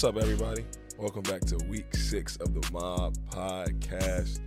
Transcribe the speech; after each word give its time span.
What's 0.00 0.16
up, 0.16 0.22
everybody? 0.22 0.64
Welcome 0.96 1.20
back 1.24 1.42
to 1.42 1.58
week 1.68 1.94
six 1.94 2.36
of 2.36 2.54
the 2.54 2.66
Mob 2.72 3.18
Podcast. 3.28 4.40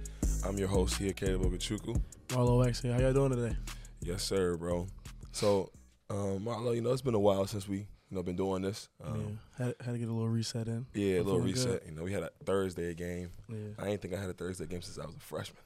I'm 0.44 0.58
your 0.58 0.68
host 0.68 0.98
here, 0.98 1.14
Caleb 1.14 1.44
Okechukwu. 1.44 2.02
Marlowe 2.33 2.58
Wax 2.58 2.82
here. 2.82 2.92
How 2.94 3.00
y'all 3.00 3.14
doing 3.14 3.35
today? 3.35 3.55
Yes, 4.01 4.24
sir, 4.24 4.58
bro. 4.58 4.87
So, 5.31 5.69
um, 6.09 6.43
Marlowe, 6.43 6.71
you 6.71 6.81
know, 6.81 6.92
it's 6.92 7.03
been 7.03 7.13
a 7.13 7.19
while 7.19 7.45
since 7.45 7.67
we, 7.67 7.77
you 7.77 7.85
know, 8.09 8.23
been 8.23 8.36
doing 8.36 8.63
this. 8.63 8.89
Um, 9.04 9.38
yeah, 9.59 9.66
had, 9.68 9.75
had 9.86 9.91
to 9.91 10.00
get 10.00 10.07
a 10.09 10.11
little 10.11 10.27
reset 10.27 10.68
in. 10.68 10.88
yeah, 10.95 11.18
a 11.18 11.20
I'm 11.20 11.25
little 11.27 11.39
feeling 11.41 11.54
good. 11.54 11.65
reset. 11.67 11.85
You 11.85 11.91
know, 11.91 12.04
we 12.04 12.13
had 12.13 12.23
a 12.23 12.31
Thursday 12.43 12.95
game. 12.95 13.29
Yeah, 13.47 13.57
I 13.77 13.89
ain't 13.89 14.01
think 14.01 14.15
I 14.15 14.20
had 14.20 14.31
a 14.31 14.33
Thursday 14.33 14.65
game 14.65 14.81
since 14.81 14.97
I 14.97 15.05
was 15.05 15.15
a 15.15 15.20
freshman. 15.20 15.61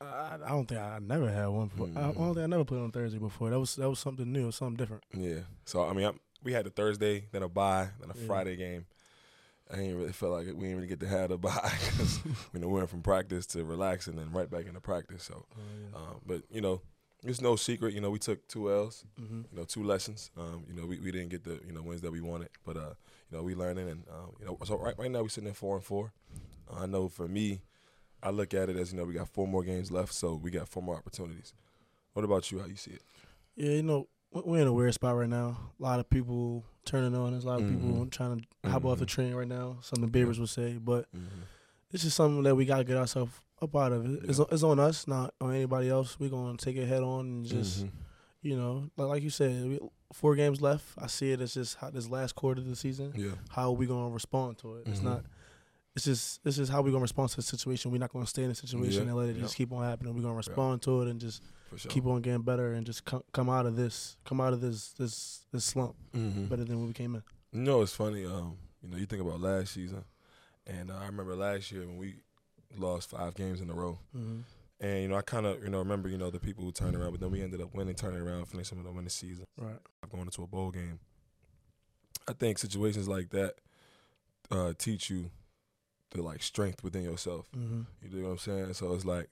I, 0.00 0.38
I 0.44 0.48
don't 0.48 0.66
think 0.66 0.80
I, 0.80 0.96
I 0.96 0.98
never 0.98 1.30
had 1.30 1.46
one. 1.46 1.68
Before. 1.68 1.86
I, 1.94 2.00
I 2.00 2.02
Mhm. 2.10 2.14
don't 2.16 2.34
think 2.34 2.38
I 2.44 2.46
never 2.46 2.64
played 2.64 2.80
on 2.80 2.90
Thursday 2.90 3.18
before. 3.20 3.50
That 3.50 3.60
was 3.60 3.76
that 3.76 3.88
was 3.88 4.00
something 4.00 4.32
new, 4.32 4.50
something 4.50 4.76
different. 4.76 5.04
Yeah. 5.16 5.42
So 5.64 5.84
I 5.84 5.92
mean, 5.92 6.06
I, 6.06 6.10
we 6.42 6.52
had 6.52 6.66
a 6.66 6.70
Thursday, 6.70 7.28
then 7.30 7.44
a 7.44 7.48
bye, 7.48 7.90
then 8.00 8.10
a 8.10 8.18
Yeah. 8.18 8.26
Friday 8.26 8.56
game. 8.56 8.86
I 9.72 9.80
ain't 9.80 9.96
really 9.96 10.12
felt 10.12 10.32
like 10.32 10.46
it. 10.46 10.56
we 10.56 10.62
didn't 10.64 10.76
really 10.76 10.88
get 10.88 11.00
to 11.00 11.08
have 11.08 11.30
the 11.30 11.38
bye 11.38 11.72
because 11.80 12.20
you 12.52 12.60
know 12.60 12.68
we 12.68 12.74
went 12.74 12.90
from 12.90 13.02
practice 13.02 13.46
to 13.46 13.64
relaxing 13.64 14.18
and 14.18 14.22
then 14.26 14.32
right 14.32 14.50
back 14.50 14.66
into 14.66 14.80
practice. 14.80 15.24
So, 15.24 15.44
Oh, 15.56 15.60
yeah. 15.92 15.96
um, 15.98 16.20
but 16.26 16.42
you 16.50 16.60
know, 16.60 16.82
it's 17.24 17.40
no 17.40 17.56
secret. 17.56 17.94
You 17.94 18.00
know, 18.00 18.10
we 18.10 18.18
took 18.18 18.46
two 18.48 18.70
L's. 18.72 19.04
mm-hmm. 19.20 19.42
You 19.50 19.58
know, 19.58 19.64
two 19.64 19.82
lessons. 19.84 20.30
Um, 20.36 20.64
you 20.68 20.74
know, 20.74 20.86
we, 20.86 20.98
we 20.98 21.10
didn't 21.12 21.30
get 21.30 21.44
the 21.44 21.60
you 21.66 21.72
know 21.72 21.82
wins 21.82 22.00
that 22.02 22.12
we 22.12 22.20
wanted, 22.20 22.50
but 22.66 22.76
uh, 22.76 22.94
you 23.30 23.36
know, 23.38 23.42
we 23.42 23.54
learning 23.54 23.88
and 23.88 24.04
um, 24.10 24.32
you 24.40 24.44
know, 24.46 24.58
so 24.64 24.76
right 24.76 24.98
right 24.98 25.10
now 25.10 25.22
we're 25.22 25.28
sitting 25.28 25.48
at 25.50 25.56
four 25.56 25.76
and 25.76 25.84
four. 25.84 26.12
Uh, 26.70 26.82
I 26.82 26.86
know 26.86 27.08
for 27.08 27.26
me, 27.28 27.62
I 28.22 28.30
look 28.30 28.52
at 28.54 28.68
it 28.68 28.76
as 28.76 28.92
you 28.92 28.98
know 28.98 29.04
we 29.04 29.14
got 29.14 29.28
four 29.28 29.46
more 29.48 29.62
games 29.64 29.90
left, 29.90 30.12
so 30.12 30.34
we 30.34 30.50
got 30.50 30.68
four 30.68 30.82
more 30.82 30.96
opportunities. 30.96 31.54
What 32.12 32.24
about 32.24 32.50
you? 32.52 32.58
How 32.58 32.66
you 32.66 32.76
see 32.76 32.92
it? 32.92 33.02
Yeah, 33.56 33.70
you 33.70 33.82
know, 33.82 34.08
we're 34.32 34.60
in 34.60 34.66
a 34.66 34.72
weird 34.72 34.94
spot 34.94 35.16
right 35.16 35.28
now. 35.28 35.58
A 35.78 35.82
lot 35.82 36.00
of 36.00 36.08
people 36.08 36.64
turning 36.84 37.14
on 37.14 37.34
us. 37.34 37.44
A 37.44 37.46
lot 37.46 37.60
of 37.60 37.68
people 37.68 37.88
Mhm. 38.06 38.10
trying 38.10 38.46
to 38.62 38.68
hop 38.70 38.84
off 38.84 38.98
the 38.98 39.04
Mhm. 39.04 39.08
train 39.08 39.34
right 39.34 39.46
now. 39.48 39.76
Something 39.82 40.10
Babers 40.10 40.38
would 40.38 40.48
say, 40.48 40.78
but 40.78 41.06
Mm-hmm. 41.14 41.42
it's 41.92 42.02
just 42.02 42.16
something 42.16 42.42
that 42.44 42.54
we 42.56 42.64
gotta 42.64 42.84
get 42.84 42.96
ourselves 42.96 43.32
up 43.60 43.76
out 43.76 43.92
of. 43.92 44.04
It. 44.06 44.24
It's, 44.28 44.38
Yeah. 44.38 44.44
it's 44.50 44.62
on 44.62 44.78
us, 44.80 45.06
not 45.06 45.34
on 45.40 45.54
anybody 45.54 45.88
else. 45.88 46.18
We're 46.18 46.30
gonna 46.30 46.56
take 46.56 46.76
it 46.76 46.86
head 46.86 47.02
on 47.02 47.26
and 47.26 47.44
just. 47.46 47.84
Mm-hmm. 47.84 47.96
You 48.44 48.56
know, 48.56 48.90
like, 48.96 49.06
like 49.08 49.22
you 49.22 49.30
said, 49.30 49.68
we, 49.68 49.78
four 50.12 50.34
games 50.34 50.60
left. 50.60 50.84
I 50.98 51.06
see 51.06 51.30
it 51.30 51.40
as 51.40 51.54
just 51.54 51.76
how 51.76 51.90
this 51.90 52.08
last 52.08 52.34
quarter 52.34 52.60
of 52.60 52.66
the 52.66 52.74
season. 52.74 53.12
yeah. 53.14 53.34
how 53.50 53.68
are 53.68 53.76
we 53.76 53.86
gonna 53.86 54.12
respond 54.12 54.58
to 54.58 54.76
it? 54.78 54.88
It's 54.88 54.98
Mhm. 54.98 55.04
not. 55.04 55.24
It's 55.94 56.06
just 56.06 56.40
it's 56.44 56.56
just 56.56 56.72
how 56.72 56.80
we're 56.80 56.90
gonna 56.90 57.02
respond 57.02 57.28
to 57.30 57.36
the 57.36 57.42
situation. 57.42 57.90
We're 57.90 57.98
not 57.98 58.12
gonna 58.12 58.26
stay 58.26 58.42
in 58.44 58.48
the 58.48 58.54
situation 58.54 59.02
Yeah, 59.04 59.08
and 59.10 59.16
let 59.16 59.28
it 59.28 59.36
yeah. 59.36 59.42
just 59.42 59.56
keep 59.56 59.72
on 59.72 59.82
happening. 59.84 60.14
We're 60.14 60.22
gonna 60.22 60.34
respond 60.34 60.80
to 60.82 61.02
it 61.02 61.08
and 61.08 61.20
just 61.20 61.42
sure. 61.76 61.90
keep 61.90 62.06
on 62.06 62.22
getting 62.22 62.42
better 62.42 62.72
and 62.72 62.86
just 62.86 63.04
come 63.04 63.22
come 63.32 63.50
out 63.50 63.66
of 63.66 63.76
this 63.76 64.16
come 64.24 64.40
out 64.40 64.52
of 64.54 64.60
this 64.62 64.92
this 64.92 65.44
this 65.52 65.64
slump 65.64 65.94
Mm-hmm. 66.16 66.46
better 66.46 66.64
than 66.64 66.78
when 66.78 66.86
we 66.88 66.94
came 66.94 67.14
in. 67.14 67.22
You 67.52 67.60
know, 67.60 67.82
it's 67.82 67.94
funny. 67.94 68.24
Um, 68.24 68.56
you 68.82 68.88
know, 68.88 68.96
you 68.96 69.04
think 69.06 69.20
about 69.20 69.40
last 69.40 69.74
season, 69.74 70.04
and 70.66 70.90
uh, 70.90 70.96
I 70.96 71.06
remember 71.06 71.36
last 71.36 71.70
year 71.70 71.86
when 71.86 71.98
we 71.98 72.14
lost 72.76 73.10
five 73.10 73.34
games 73.34 73.60
in 73.60 73.68
a 73.68 73.74
row, 73.74 73.98
Mm-hmm. 74.16 74.40
and 74.80 75.02
you 75.02 75.08
know, 75.08 75.16
I 75.16 75.20
kind 75.22 75.44
of 75.44 75.62
you 75.62 75.68
know 75.68 75.78
remember 75.80 76.08
you 76.08 76.16
know 76.16 76.30
the 76.30 76.40
people 76.40 76.64
who 76.64 76.72
turned 76.72 76.96
around, 76.96 77.10
but 77.10 77.20
then 77.20 77.30
we 77.30 77.42
ended 77.42 77.60
up 77.60 77.74
winning, 77.74 77.94
turning 77.94 78.22
around, 78.22 78.46
finishing 78.46 78.78
with 78.78 78.86
a 78.86 78.90
winning 78.92 79.10
season, 79.10 79.44
Right. 79.58 79.76
going 80.10 80.24
into 80.24 80.42
a 80.42 80.46
bowl 80.46 80.70
game. 80.70 81.00
I 82.26 82.32
think 82.32 82.56
situations 82.58 83.08
like 83.08 83.28
that 83.30 83.56
uh, 84.50 84.72
teach 84.78 85.10
you 85.10 85.30
the 86.12 86.22
like 86.22 86.42
strength 86.42 86.82
within 86.82 87.02
yourself. 87.02 87.48
Mm-hmm. 87.56 87.82
You 88.02 88.22
know 88.22 88.28
what 88.28 88.32
I'm 88.32 88.38
saying? 88.38 88.74
So 88.74 88.92
it's 88.94 89.04
like, 89.04 89.28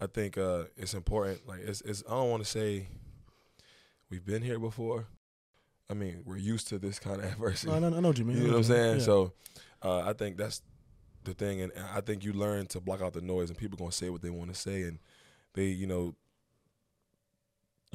I 0.00 0.06
think 0.06 0.36
uh, 0.36 0.64
it's 0.76 0.94
important. 0.94 1.46
Like, 1.46 1.60
it's, 1.60 1.80
it's 1.82 2.02
I 2.06 2.12
don't 2.12 2.30
want 2.30 2.44
to 2.44 2.48
say 2.48 2.88
we've 4.10 4.24
been 4.24 4.42
here 4.42 4.58
before. 4.58 5.06
I 5.90 5.94
mean, 5.94 6.22
we're 6.24 6.36
used 6.36 6.68
to 6.68 6.78
this 6.78 6.98
kind 6.98 7.20
of 7.20 7.24
adversity. 7.32 7.72
No, 7.72 7.78
no, 7.78 7.96
I 7.96 8.00
know 8.00 8.08
what 8.08 8.18
you 8.18 8.24
mean. 8.24 8.38
You 8.38 8.44
know 8.44 8.50
what 8.50 8.58
I'm 8.58 8.64
saying? 8.64 8.98
Yeah. 8.98 9.04
So 9.04 9.32
uh, 9.82 10.00
I 10.00 10.12
think 10.12 10.36
that's 10.36 10.62
the 11.24 11.34
thing, 11.34 11.62
and 11.62 11.72
I 11.94 12.00
think 12.00 12.24
you 12.24 12.32
learn 12.32 12.66
to 12.66 12.80
block 12.80 13.00
out 13.00 13.14
the 13.14 13.20
noise, 13.20 13.48
and 13.48 13.58
people 13.58 13.78
gonna 13.78 13.92
say 13.92 14.10
what 14.10 14.22
they 14.22 14.30
want 14.30 14.52
to 14.52 14.60
say, 14.60 14.82
and 14.82 14.98
they, 15.54 15.66
you 15.66 15.86
know, 15.86 16.14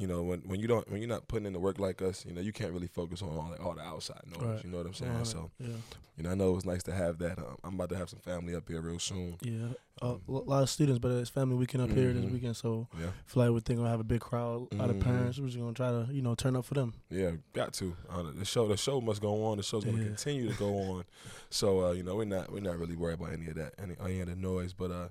you 0.00 0.06
know, 0.06 0.22
when 0.22 0.40
when 0.40 0.60
you 0.60 0.66
don't, 0.66 0.88
when 0.90 1.00
you're 1.00 1.08
not 1.08 1.28
putting 1.28 1.46
in 1.46 1.52
the 1.52 1.60
work 1.60 1.78
like 1.78 2.00
us, 2.00 2.24
you 2.26 2.32
know, 2.32 2.40
you 2.40 2.52
can't 2.52 2.72
really 2.72 2.86
focus 2.86 3.20
on 3.22 3.28
all, 3.28 3.50
the 3.56 3.62
all 3.62 3.74
the 3.74 3.82
outside 3.82 4.22
noise. 4.26 4.40
Right. 4.42 4.64
You 4.64 4.70
know 4.70 4.78
what 4.78 4.86
I'm 4.86 4.94
saying? 4.94 5.12
Right. 5.12 5.26
So 5.26 5.50
yeah, 5.60 5.68
you 6.16 6.24
know, 6.24 6.30
I 6.30 6.34
know 6.34 6.56
it's 6.56 6.64
nice 6.64 6.82
to 6.84 6.92
have 6.92 7.18
that. 7.18 7.38
Um, 7.38 7.56
I'm 7.62 7.74
about 7.74 7.90
to 7.90 7.96
have 7.96 8.08
some 8.08 8.20
family 8.20 8.54
up 8.54 8.66
here 8.68 8.80
real 8.80 8.98
soon. 8.98 9.36
yeah. 9.42 9.68
Uh, 10.02 10.12
Um, 10.12 10.20
a 10.28 10.32
lot 10.32 10.62
of 10.62 10.70
students, 10.70 10.98
but 10.98 11.10
it's 11.12 11.28
family 11.28 11.56
weekend 11.56 11.82
up 11.82 11.90
here 11.90 12.10
this 12.14 12.24
Mhm. 12.24 12.32
weekend, 12.32 12.56
so 12.56 12.88
Yeah, 12.98 13.10
feel 13.26 13.42
like 13.42 13.52
we're 13.52 13.60
thinking 13.60 13.82
gonna 13.82 13.90
have 13.90 14.00
a 14.00 14.04
big 14.04 14.22
crowd. 14.22 14.68
A 14.72 14.76
lot 14.76 14.88
of 14.88 14.96
Mhm. 14.96 15.00
parents. 15.02 15.38
We're 15.38 15.46
just 15.48 15.58
gonna 15.58 15.74
try 15.74 15.90
to 15.90 16.08
you 16.10 16.22
know 16.22 16.34
turn 16.34 16.56
up 16.56 16.64
for 16.64 16.72
them. 16.74 16.94
yeah, 17.10 17.32
got 17.52 17.74
to. 17.74 17.94
Uh, 18.08 18.22
the 18.34 18.46
show, 18.46 18.66
the 18.68 18.78
show 18.78 19.02
must 19.02 19.20
go 19.20 19.44
on. 19.44 19.58
The 19.58 19.62
show's 19.62 19.84
gonna 19.84 19.98
Yeah. 19.98 20.04
continue 20.04 20.48
to 20.50 20.58
go 20.58 20.74
on. 20.74 21.04
So 21.50 21.84
uh, 21.84 21.90
you 21.92 22.02
know, 22.04 22.16
we're 22.16 22.24
not 22.24 22.50
we're 22.52 22.60
not 22.60 22.78
really 22.78 22.96
worried 22.96 23.18
about 23.20 23.32
any 23.34 23.48
of 23.48 23.56
that, 23.56 23.74
any, 23.78 23.94
any 24.00 24.20
of 24.20 24.28
the 24.28 24.36
noise. 24.36 24.72
But 24.72 24.90
uh, 24.92 25.08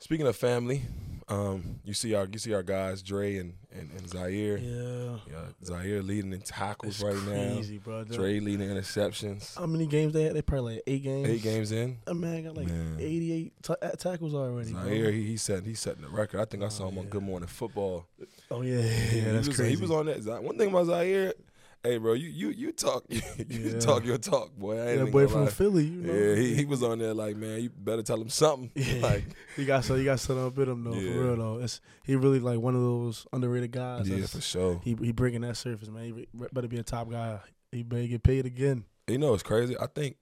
speaking 0.00 0.26
of 0.26 0.34
family, 0.36 0.82
um, 1.28 1.78
you 1.84 1.94
see 1.94 2.12
our 2.14 2.26
you 2.26 2.38
see 2.40 2.52
our 2.54 2.62
guys 2.64 3.02
Dre 3.02 3.36
and 3.36 3.54
and, 3.72 3.88
and 3.96 4.08
Zaire. 4.10 4.56
Yeah. 4.58 5.16
Yeah, 5.30 5.44
Zaire 5.64 6.02
leading 6.02 6.32
in 6.32 6.40
tackles 6.40 7.00
right 7.00 7.14
crazy, 7.14 7.78
bro. 7.78 7.98
now. 8.02 8.16
Dre 8.16 8.40
leading 8.40 8.68
in 8.68 8.76
interceptions. 8.76 9.56
How 9.56 9.66
many 9.66 9.86
games 9.86 10.12
they 10.12 10.24
had? 10.24 10.34
They 10.34 10.42
probably 10.42 10.74
like 10.74 10.82
eight 10.88 11.04
games. 11.04 11.28
Eight 11.28 11.42
games 11.42 11.70
in. 11.70 11.98
That 12.04 12.14
man 12.14 12.42
got 12.42 12.56
like 12.56 12.66
Man. 12.66 12.96
88 12.98 13.52
ta- 13.62 13.76
uh, 13.80 13.90
tackles 13.90 14.34
already. 14.34 14.72
bro. 14.72 14.82
Zaire, 14.84 15.12
he, 15.12 15.22
he 15.22 15.36
set 15.36 15.64
he's 15.64 15.78
setting 15.78 16.02
the 16.02 16.08
record. 16.08 16.40
I 16.40 16.46
think 16.46 16.64
I 16.64 16.68
saw 16.68 16.86
Oh, 16.86 16.88
him 16.88 16.98
on. 16.98 17.06
Good 17.06 17.22
Morning 17.22 17.46
Football. 17.48 18.06
Oh 18.50 18.62
yeah, 18.62 18.78
yeah, 18.78 18.82
he 18.82 19.20
that's 19.20 19.46
was, 19.46 19.56
crazy. 19.56 19.76
He 19.76 19.80
was 19.80 19.92
on 19.92 20.06
that. 20.06 20.42
One 20.42 20.58
thing 20.58 20.70
about 20.70 20.86
Zaire, 20.86 21.34
hey 21.82 21.98
bro, 21.98 22.12
you 22.14 22.28
you 22.28 22.48
you 22.50 22.72
talk 22.72 23.04
you 23.08 23.20
Yeah. 23.48 23.78
talk 23.80 24.04
your 24.04 24.18
talk, 24.18 24.54
boy. 24.56 24.78
I 24.78 24.90
ain't 24.92 25.04
that 25.06 25.12
boy 25.12 25.26
from 25.28 25.44
lie. 25.44 25.50
Philly, 25.50 25.84
you 25.84 26.00
know. 26.02 26.12
Yeah, 26.12 26.34
he, 26.36 26.54
he 26.56 26.64
was 26.64 26.82
on 26.82 26.98
there 26.98 27.14
like, 27.14 27.36
man, 27.36 27.60
you 27.62 27.70
better 27.70 28.02
tell 28.02 28.20
him 28.20 28.28
something. 28.28 28.70
Yeah. 28.74 29.00
Like, 29.02 29.24
he 29.56 29.64
got 29.64 29.84
so 29.84 29.94
he 29.96 30.04
got 30.04 30.20
something 30.20 30.44
up 30.46 30.58
in 30.58 30.68
him 30.68 30.84
though. 30.84 30.92
Yeah. 30.94 31.12
For 31.14 31.20
real 31.24 31.36
though, 31.36 31.58
it's 31.58 31.80
he 32.04 32.16
really 32.16 32.40
like 32.40 32.58
one 32.60 32.74
of 32.74 32.80
those 32.82 33.26
underrated 33.32 33.72
guys. 33.72 34.08
yeah, 34.08 34.26
for 34.26 34.40
sure. 34.40 34.80
He 34.84 34.96
he 35.00 35.12
bringing 35.12 35.40
that 35.42 35.56
surface, 35.56 35.88
man. 35.88 36.04
He 36.04 36.26
better 36.52 36.68
be 36.68 36.78
a 36.78 36.82
top 36.82 37.10
guy. 37.10 37.40
He 37.72 37.82
better 37.82 38.06
get 38.06 38.22
paid 38.22 38.46
again. 38.46 38.84
You 39.06 39.18
know, 39.18 39.34
it's 39.34 39.42
crazy. 39.42 39.76
I 39.78 39.86
think, 39.86 40.16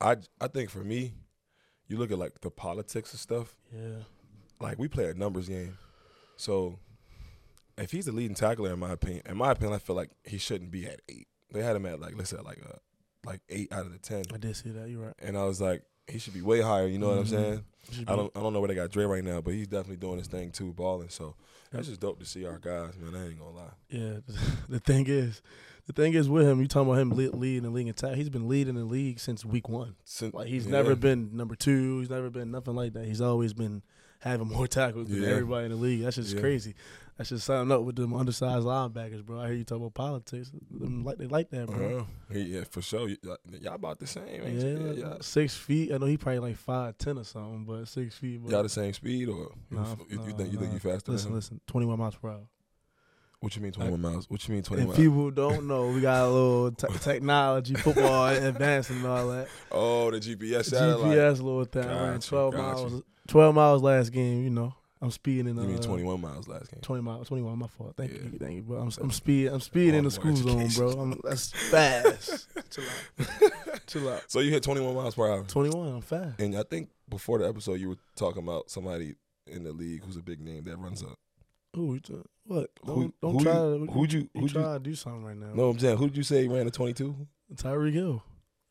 I 0.00 0.16
I 0.40 0.48
think 0.48 0.70
for 0.70 0.82
me, 0.84 1.12
you 1.88 1.96
look 1.98 2.10
at 2.12 2.18
like 2.18 2.40
the 2.40 2.50
politics 2.50 3.12
and 3.12 3.20
stuff. 3.20 3.54
Yeah, 3.74 4.02
like 4.60 4.78
we 4.78 4.88
play 4.88 5.06
a 5.10 5.14
numbers 5.14 5.48
game. 5.48 5.76
So 6.36 6.78
if 7.80 7.90
he's 7.92 8.06
the 8.06 8.12
leading 8.12 8.34
tackler 8.34 8.72
in 8.72 8.78
my 8.78 8.92
opinion, 8.92 9.22
in 9.28 9.36
my 9.36 9.52
opinion, 9.52 9.74
I 9.74 9.78
feel 9.78 9.96
like 9.96 10.10
he 10.24 10.38
shouldn't 10.38 10.70
be 10.70 10.86
at 10.86 11.00
eight. 11.08 11.26
They 11.52 11.62
had 11.62 11.76
him 11.76 11.86
at 11.86 12.00
like 12.00 12.14
let's 12.16 12.30
say 12.30 12.36
like 12.38 12.58
a 12.58 12.78
like 13.26 13.40
eight 13.48 13.72
out 13.72 13.86
of 13.86 13.92
the 13.92 13.98
ten. 13.98 14.24
I 14.32 14.38
did 14.38 14.56
see 14.56 14.70
that. 14.70 14.88
You're 14.88 15.06
right. 15.06 15.14
And 15.20 15.36
I 15.36 15.44
was 15.44 15.60
like, 15.60 15.82
he 16.08 16.18
should 16.18 16.34
be 16.34 16.42
way 16.42 16.60
higher, 16.60 16.86
you 16.86 16.98
know 16.98 17.08
what 17.10 17.18
I'm 17.18 17.24
Mhm. 17.24 17.28
saying? 17.28 17.64
I 18.08 18.16
don't 18.16 18.30
I 18.36 18.40
don't 18.40 18.52
know 18.52 18.60
where 18.60 18.68
they 18.68 18.74
got 18.74 18.90
Dre 18.90 19.04
right 19.04 19.24
now, 19.24 19.40
but 19.40 19.54
he's 19.54 19.66
definitely 19.66 19.96
doing 19.96 20.18
his 20.18 20.26
thing 20.28 20.50
too, 20.52 20.72
balling. 20.72 21.08
So 21.08 21.34
that's 21.72 21.88
just 21.88 22.00
dope 22.00 22.18
to 22.20 22.24
see 22.26 22.44
our 22.46 22.58
guys, 22.58 22.96
man. 22.98 23.14
I 23.14 23.26
ain't 23.28 23.38
gonna 23.38 23.50
lie. 23.56 23.72
Yeah, 23.88 24.18
the 24.68 24.80
thing 24.80 25.06
is, 25.08 25.42
the 25.86 25.92
thing 25.92 26.14
is 26.14 26.28
with 26.28 26.46
him. 26.46 26.60
You 26.60 26.68
talking 26.68 26.88
about 26.90 27.00
him 27.00 27.10
leading 27.10 27.62
the 27.62 27.70
league 27.70 27.88
in 27.88 27.94
tackle? 27.94 28.16
He's 28.16 28.28
been 28.28 28.48
leading 28.48 28.74
the 28.74 28.84
league 28.84 29.18
since 29.20 29.44
week 29.44 29.68
one. 29.68 29.96
Sin- 30.04 30.30
Like 30.34 30.48
he's 30.48 30.66
yeah. 30.66 30.72
never 30.72 30.94
been 30.94 31.36
number 31.36 31.54
two. 31.56 32.00
He's 32.00 32.10
never 32.10 32.30
been 32.30 32.50
nothing 32.50 32.74
like 32.74 32.92
that. 32.94 33.06
He's 33.06 33.20
always 33.20 33.52
been 33.52 33.82
having 34.20 34.48
more 34.48 34.66
tackles 34.68 35.08
than 35.08 35.22
Yeah. 35.22 35.28
everybody 35.30 35.64
in 35.66 35.70
the 35.72 35.76
league. 35.76 36.02
That's 36.02 36.16
just 36.16 36.34
Yeah. 36.34 36.40
crazy. 36.40 36.74
That's 37.16 37.28
just 37.28 37.44
something 37.44 37.70
up 37.70 37.82
with 37.82 37.96
them 37.96 38.14
undersized 38.14 38.64
linebackers, 38.64 39.22
bro. 39.26 39.40
I 39.40 39.48
hear 39.48 39.56
you 39.56 39.64
talk 39.64 39.76
about 39.76 39.92
politics. 39.92 40.50
Them 40.70 41.04
like 41.04 41.18
they 41.18 41.26
like 41.26 41.50
that, 41.50 41.66
bro. 41.66 41.98
Uh-huh. 41.98 42.38
Yeah, 42.38 42.64
for 42.70 42.80
sure. 42.80 43.10
Y'all, 43.60 43.74
about 43.74 43.98
the 43.98 44.06
same, 44.06 44.26
ain't 44.42 44.54
Yeah, 44.54 44.62
you? 44.68 44.94
Yeah, 44.96 45.14
six 45.20 45.54
feet. 45.54 45.92
I 45.92 45.98
know 45.98 46.06
he 46.06 46.16
probably 46.16 46.38
like 46.38 46.56
five 46.56 46.96
ten 46.96 47.18
or 47.18 47.24
something, 47.24 47.64
but 47.66 47.86
six 47.88 48.14
feet. 48.14 48.42
But 48.42 48.52
y'all 48.52 48.62
the 48.62 48.70
same 48.70 48.94
speed, 48.94 49.28
or 49.28 49.34
you, 49.70 49.76
Nah, 49.76 49.96
you, 49.98 50.06
you 50.08 50.16
nah, 50.16 50.36
think 50.36 50.52
you 50.52 50.58
think 50.58 50.80
faster 50.80 51.12
listen, 51.12 51.34
listen. 51.34 51.60
Twenty 51.66 51.86
one 51.86 51.98
miles 51.98 52.14
per 52.16 52.30
hour. 52.30 52.48
What 53.40 53.56
you 53.56 53.62
mean 53.62 53.72
twenty 53.72 53.90
one 53.90 54.00
miles? 54.00 54.28
What 54.28 54.46
you 54.48 54.54
mean 54.54 54.62
21 54.62 54.90
If 54.90 54.96
people 54.96 55.30
don't 55.30 55.66
know, 55.66 55.88
we 55.88 56.00
got 56.02 56.24
a 56.24 56.28
little 56.28 56.72
te- 56.72 56.86
technology, 57.00 57.74
football 57.74 58.28
advancing 58.28 58.96
and 58.96 59.06
all 59.06 59.28
that. 59.28 59.48
Oh, 59.72 60.10
the 60.10 60.20
GPS 60.20 60.66
satellite. 60.66 61.16
GPS 61.16 61.36
little 61.36 61.64
thing. 61.64 61.82
Gotcha, 61.84 62.28
twelve 62.28 62.52
gotcha. 62.54 62.88
miles. 62.90 63.02
Twelve 63.30 63.54
miles 63.54 63.82
last 63.82 64.10
game. 64.12 64.44
You 64.44 64.50
know, 64.50 64.74
I'm 65.00 65.10
speeding 65.10 65.46
in. 65.48 65.56
You 65.56 65.62
mean 65.68 65.78
uh, 65.78 65.82
21 65.82 66.20
miles 66.20 66.46
last 66.48 66.70
game? 66.70 66.80
20 66.82 67.02
miles, 67.02 67.28
21. 67.28 67.58
My 67.58 67.66
fault. 67.68 67.94
Thank 67.96 68.12
Yeah. 68.12 68.18
you, 68.32 68.38
thank 68.38 68.54
you. 68.56 68.62
But 68.62 68.74
I'm, 68.76 68.90
I'm 69.00 69.10
speed, 69.10 69.46
I'm 69.48 69.60
speeding 69.60 69.94
in 69.94 70.04
the 70.04 70.10
school 70.10 70.36
zone, 70.36 70.68
bro. 70.76 70.90
I'm, 70.90 71.20
that's 71.24 71.50
fast. 71.70 72.48
Chill 72.70 72.84
out, 72.84 73.80
chill 73.86 74.08
out. 74.08 74.22
So 74.28 74.40
you 74.40 74.50
hit 74.50 74.62
21 74.62 74.94
miles 74.94 75.14
per 75.14 75.26
hour. 75.28 75.42
21. 75.44 75.94
I'm 75.94 76.00
fast. 76.02 76.40
And 76.40 76.56
I 76.56 76.62
think 76.62 76.90
before 77.08 77.38
the 77.38 77.48
episode, 77.48 77.80
you 77.80 77.88
were 77.88 77.96
talking 78.14 78.42
about 78.42 78.70
somebody 78.70 79.14
in 79.46 79.64
the 79.64 79.72
league 79.72 80.04
who's 80.04 80.16
a 80.16 80.22
big 80.22 80.40
name 80.40 80.64
that 80.64 80.76
runs 80.76 81.02
up. 81.02 81.18
Try- 81.74 82.00
what? 82.46 82.70
Don't, 82.84 82.96
Who- 82.96 83.14
don't 83.22 83.32
who 83.38 83.44
try. 83.44 83.52
you- 83.54 83.86
to, 83.86 83.92
who'd 83.92 84.12
you- 84.12 84.28
who'd 84.34 84.42
you- 84.52 84.60
try 84.60 84.74
to 84.74 84.80
do 84.80 84.94
something 84.94 85.24
right 85.24 85.36
now. 85.36 85.52
No, 85.54 85.70
I'm 85.70 85.78
saying, 85.78 85.96
who'd 85.96 86.16
you 86.16 86.22
say 86.22 86.46
ran 86.48 86.66
a 86.66 86.70
22? 86.70 87.14
Tyreek 87.54 87.92
Hill. 87.92 88.22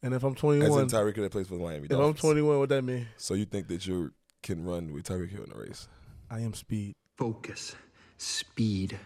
And 0.02 0.14
if 0.14 0.24
I'm 0.24 0.34
As 0.34 0.40
21, 0.40 0.82
in 0.82 0.88
Tyreek 0.88 1.16
Hill 1.16 1.24
that 1.24 1.32
plays 1.32 1.48
for 1.48 1.56
the 1.56 1.62
Miami 1.64 1.88
if 1.90 1.98
I'm 1.98 2.14
21, 2.14 2.60
what 2.60 2.70
that 2.70 2.84
mean? 2.84 3.08
So 3.18 3.34
you 3.34 3.46
think 3.46 3.68
that 3.68 3.86
you 3.86 4.12
can 4.42 4.64
run 4.64 4.94
with 4.94 5.06
Tyreek 5.06 5.32
Hill 5.32 5.44
in 5.44 5.50
the 5.50 5.58
race? 5.58 5.88
I 6.30 6.40
am 6.40 6.54
speed. 6.54 6.94
Focus. 7.18 7.76
Speed. 8.18 8.98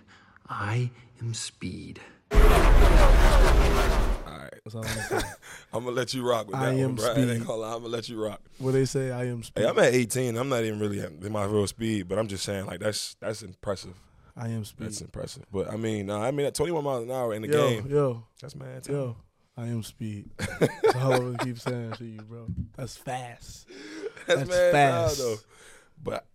I 0.50 0.90
am 1.22 1.34
speed. 1.34 2.00
All 2.32 2.40
right. 2.40 4.54
That's 4.64 4.76
all 4.76 4.86
I'm 4.86 5.10
gonna. 5.10 5.24
I'm 5.74 5.84
gonna 5.84 5.96
let 5.96 6.14
you 6.14 6.28
rock 6.28 6.48
with 6.48 6.56
I 6.56 6.66
that 6.72 6.76
am 6.76 6.80
one, 6.80 6.96
bro. 6.96 7.06
I 7.06 7.10
ain't 7.16 7.30
speed. 7.30 7.48
gonna 7.48 7.60
lie, 7.62 7.74
I'm 7.74 7.80
gonna 7.82 7.88
let 7.90 8.10
you 8.10 8.24
rock. 8.24 8.42
what 8.60 8.72
they 8.72 8.86
say, 8.86 9.12
I 9.12 9.26
am 9.26 9.44
speed. 9.44 9.62
Hey, 9.64 9.70
I'm 9.70 9.78
at 9.80 9.94
18. 9.94 10.38
I'm 10.38 10.50
not 10.50 10.64
even 10.64 10.80
really 10.80 11.00
at 11.00 11.12
in 11.12 11.32
my 11.32 11.46
real 11.46 11.68
speed, 11.68 12.08
but 12.08 12.18
I'm 12.20 12.28
just 12.28 12.44
saying 12.44 12.66
like 12.66 12.80
that's 12.80 13.16
that's 13.20 13.44
impressive. 13.44 13.94
I 14.36 14.50
am 14.50 14.66
speed. 14.66 14.86
That's 14.86 15.02
impressive. 15.02 15.44
But 15.52 15.72
I 15.72 15.78
mean, 15.78 16.08
nah, 16.08 16.24
I 16.24 16.32
mean 16.32 16.48
at 16.48 16.56
21 16.56 16.84
miles 16.84 17.04
an 17.04 17.12
hour 17.12 17.34
in 17.34 17.44
the 17.44 17.48
yo, 17.50 17.70
game, 17.70 17.88
yo, 17.88 18.24
that's 18.42 18.56
mad. 18.56 18.84
time. 18.84 18.96
yo. 18.96 19.16
I 19.56 19.68
am 19.68 19.84
speed. 19.84 20.32
That's 20.60 20.96
all 20.96 21.14
I'm 21.14 21.38
keep 21.38 21.60
saying 21.60 21.92
to 22.00 22.06
you, 22.06 22.24
bro. 22.24 22.48
That's 22.76 22.98
fast. 22.98 23.68
that's, 24.28 24.40
that's 24.40 24.50
mad 24.50 24.72
fast. 24.72 25.18
time 25.18 25.26
though. 25.26 25.36
But 26.04 26.26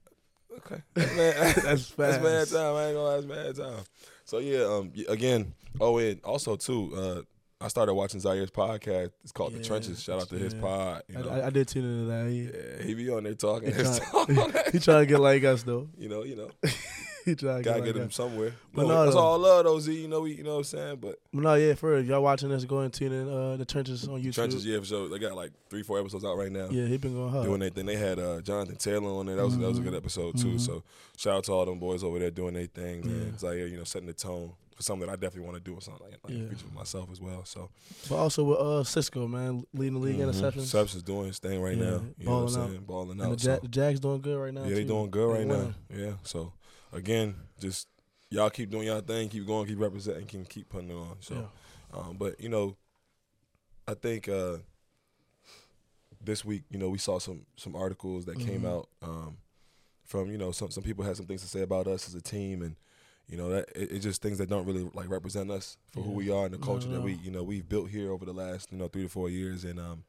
okay, 0.58 0.82
that's 0.94 1.16
mad. 1.16 1.56
That's 1.56 1.90
That's 1.96 2.22
mad 2.22 2.48
time. 2.48 2.74
I 2.76 2.84
ain't 2.86 2.96
gonna 2.96 3.02
lie, 3.02 3.20
that's 3.20 3.26
mad 3.26 3.56
time. 3.56 3.84
So 4.24 4.38
yeah, 4.38 4.64
um, 4.64 4.92
again. 5.08 5.54
Oh, 5.80 5.98
and 5.98 6.20
also 6.24 6.56
too, 6.56 6.92
uh, 6.96 7.22
I 7.64 7.68
started 7.68 7.94
watching 7.94 8.20
Zaire's 8.20 8.50
podcast. 8.50 9.10
It's 9.22 9.32
called 9.32 9.52
The 9.52 9.62
Trenches. 9.62 10.02
Shout 10.02 10.20
out 10.20 10.28
to 10.30 10.36
his 10.36 10.54
pod. 10.54 11.02
You 11.08 11.18
I, 11.18 11.22
know, 11.22 11.28
I, 11.30 11.46
I 11.46 11.50
did 11.50 11.68
tune 11.68 11.84
into 11.84 12.04
that. 12.06 12.28
He, 12.28 12.42
yeah, 12.44 12.86
he 12.86 12.94
be 12.94 13.10
on 13.10 13.24
there 13.24 13.34
talking. 13.34 13.74
He 13.74 13.82
try- 13.82 14.62
he 14.72 14.78
trying 14.78 15.00
to 15.02 15.06
get 15.06 15.20
like 15.20 15.44
us 15.44 15.62
though. 15.62 15.88
you 15.98 16.08
know, 16.08 16.24
you 16.24 16.36
know, 16.36 16.50
He 16.62 16.68
trying 16.68 16.72
to 16.72 17.07
gotta 17.40 17.62
get 17.62 17.84
get 17.84 17.94
like 17.94 18.04
him 18.04 18.10
somewhere. 18.10 18.54
But 18.74 18.82
No, 18.82 18.88
no, 18.88 19.04
that's 19.04 19.16
all 19.16 19.38
love, 19.38 19.64
though. 19.64 19.78
Z, 19.80 19.92
you 20.00 20.08
know, 20.08 20.20
we, 20.22 20.34
you 20.34 20.42
know 20.42 20.52
what 20.52 20.56
I'm 20.58 20.64
saying. 20.64 20.96
But 21.00 21.18
But 21.32 21.42
no, 21.42 21.54
yeah, 21.54 21.74
for 21.74 21.92
real. 21.94 22.04
Y'all 22.04 22.22
watching 22.22 22.48
this, 22.48 22.64
go 22.64 22.80
and 22.80 22.92
tune 22.92 23.12
in 23.12 23.28
uh, 23.28 23.56
the 23.56 23.64
trenches 23.64 24.06
on 24.08 24.22
YouTube. 24.22 24.34
Trenches, 24.34 24.64
yeah, 24.66 24.78
for 24.78 24.84
sure. 24.84 25.08
They 25.08 25.18
got 25.18 25.34
like 25.34 25.52
three, 25.70 25.82
four 25.82 25.98
episodes 25.98 26.24
out 26.24 26.36
right 26.36 26.52
now. 26.52 26.68
Yeah, 26.70 26.86
he 26.86 26.96
been 26.96 27.14
going 27.14 27.30
hard. 27.30 27.44
Doing 27.46 27.60
their 27.60 27.70
thing. 27.70 27.86
They 27.86 27.96
had 27.96 28.18
uh, 28.18 28.40
Jonathan 28.40 28.76
Taylor 28.76 29.10
on 29.10 29.26
there. 29.26 29.36
That 29.36 29.44
was 29.44 29.56
that 29.58 29.68
was 29.68 29.78
a 29.78 29.82
good 29.82 29.94
episode 29.94 30.36
too. 30.38 30.54
Mhm. 30.54 30.60
So 30.60 30.82
shout 31.16 31.36
out 31.36 31.44
to 31.44 31.52
all 31.52 31.64
them 31.66 31.78
boys 31.78 32.02
over 32.04 32.18
there 32.18 32.30
doing 32.30 32.54
their 32.54 32.66
thing, 32.66 33.06
man. 33.06 33.30
Yeah. 33.32 33.38
Zaire, 33.38 33.66
you 33.66 33.76
know, 33.76 33.84
setting 33.84 34.06
the 34.08 34.14
tone 34.14 34.52
for 34.76 34.82
something 34.84 35.08
that 35.08 35.12
I 35.12 35.16
definitely 35.16 35.50
want 35.50 35.56
to 35.56 35.70
do 35.70 35.76
or 35.76 35.80
something 35.80 36.06
like, 36.08 36.18
like 36.22 36.32
Yeah. 36.32 36.56
for 36.56 36.72
myself 36.72 37.10
as 37.10 37.20
well. 37.20 37.44
So 37.44 37.68
But 38.08 38.14
also 38.16 38.44
with 38.44 38.58
uh 38.58 38.84
Cisco, 38.84 39.26
man, 39.26 39.64
leading 39.74 39.94
the 39.94 39.98
league 40.00 40.18
Mhm. 40.18 40.30
interceptions. 40.32 40.66
Subs 40.66 40.94
is 40.94 41.02
doing 41.02 41.26
his 41.26 41.40
thing 41.40 41.60
right 41.60 41.76
Yeah, 41.76 41.84
now. 41.84 41.90
You 41.90 41.94
know 41.96 42.00
what 42.00 42.08
I'm 42.08 42.24
balling 42.26 42.44
out. 42.44 42.68
saying? 42.70 42.84
Balling 42.86 43.10
and 43.10 43.20
the, 43.20 43.24
out. 43.24 43.30
ja- 43.44 43.54
so. 43.56 43.60
the 43.62 43.68
Jags 43.68 43.98
doing 44.00 44.20
good 44.20 44.38
right 44.38 44.54
now. 44.54 44.62
Yeah, 44.62 44.74
they 44.74 44.82
too. 44.82 44.88
doing 44.88 45.10
good 45.10 45.28
They 45.34 45.38
right 45.38 45.46
now. 45.48 45.54
winning. 45.56 45.74
Yeah. 46.06 46.12
So 46.22 46.52
again, 46.92 47.34
just 47.60 47.88
y'all 48.30 48.50
keep 48.50 48.70
doing 48.70 48.86
y'all 48.86 49.00
thing, 49.00 49.28
keep 49.28 49.46
going, 49.46 49.66
keep 49.66 49.78
representing, 49.80 50.26
keep 50.26 50.48
keep 50.48 50.68
putting 50.68 50.90
it 50.90 50.94
on. 50.94 51.16
So, 51.20 51.34
Yeah. 51.34 51.98
um, 52.00 52.16
but 52.18 52.40
you 52.40 52.48
know, 52.48 52.76
I 53.86 53.94
think 53.94 54.28
uh, 54.28 54.58
this 56.22 56.44
week, 56.44 56.64
you 56.70 56.78
know, 56.78 56.88
we 56.88 56.98
saw 56.98 57.18
some 57.18 57.46
some 57.56 57.74
articles 57.76 58.24
that 58.26 58.38
came 58.38 58.62
Mhm. 58.62 58.68
out 58.68 58.88
um, 59.02 59.38
from 60.06 60.30
you 60.30 60.38
know 60.38 60.52
some 60.52 60.70
some 60.70 60.82
people 60.84 61.04
had 61.04 61.16
some 61.16 61.26
things 61.26 61.42
to 61.42 61.48
say 61.48 61.62
about 61.62 61.86
us 61.86 62.08
as 62.08 62.14
a 62.14 62.22
team 62.22 62.62
and. 62.62 62.76
You 63.30 63.36
know 63.36 63.50
that 63.50 63.68
it, 63.76 63.92
it's 63.92 64.02
just 64.04 64.22
things 64.22 64.38
that 64.38 64.48
don't 64.48 64.64
really 64.64 64.88
like 64.94 65.10
represent 65.10 65.50
us 65.50 65.76
for 65.92 66.02
who 66.02 66.12
we 66.12 66.30
are 66.30 66.46
and 66.46 66.54
the 66.54 66.58
No, 66.58 66.64
culture 66.64 66.88
that 66.88 67.02
we 67.02 67.12
you 67.12 67.30
know 67.30 67.42
we've 67.42 67.68
built 67.68 67.90
here 67.90 68.10
over 68.10 68.24
the 68.24 68.32
last 68.32 68.72
you 68.72 68.78
know 68.78 68.88
three 68.88 69.02
to 69.02 69.08
four 69.10 69.28
years 69.28 69.64
and 69.64 69.78
um, 69.78 70.04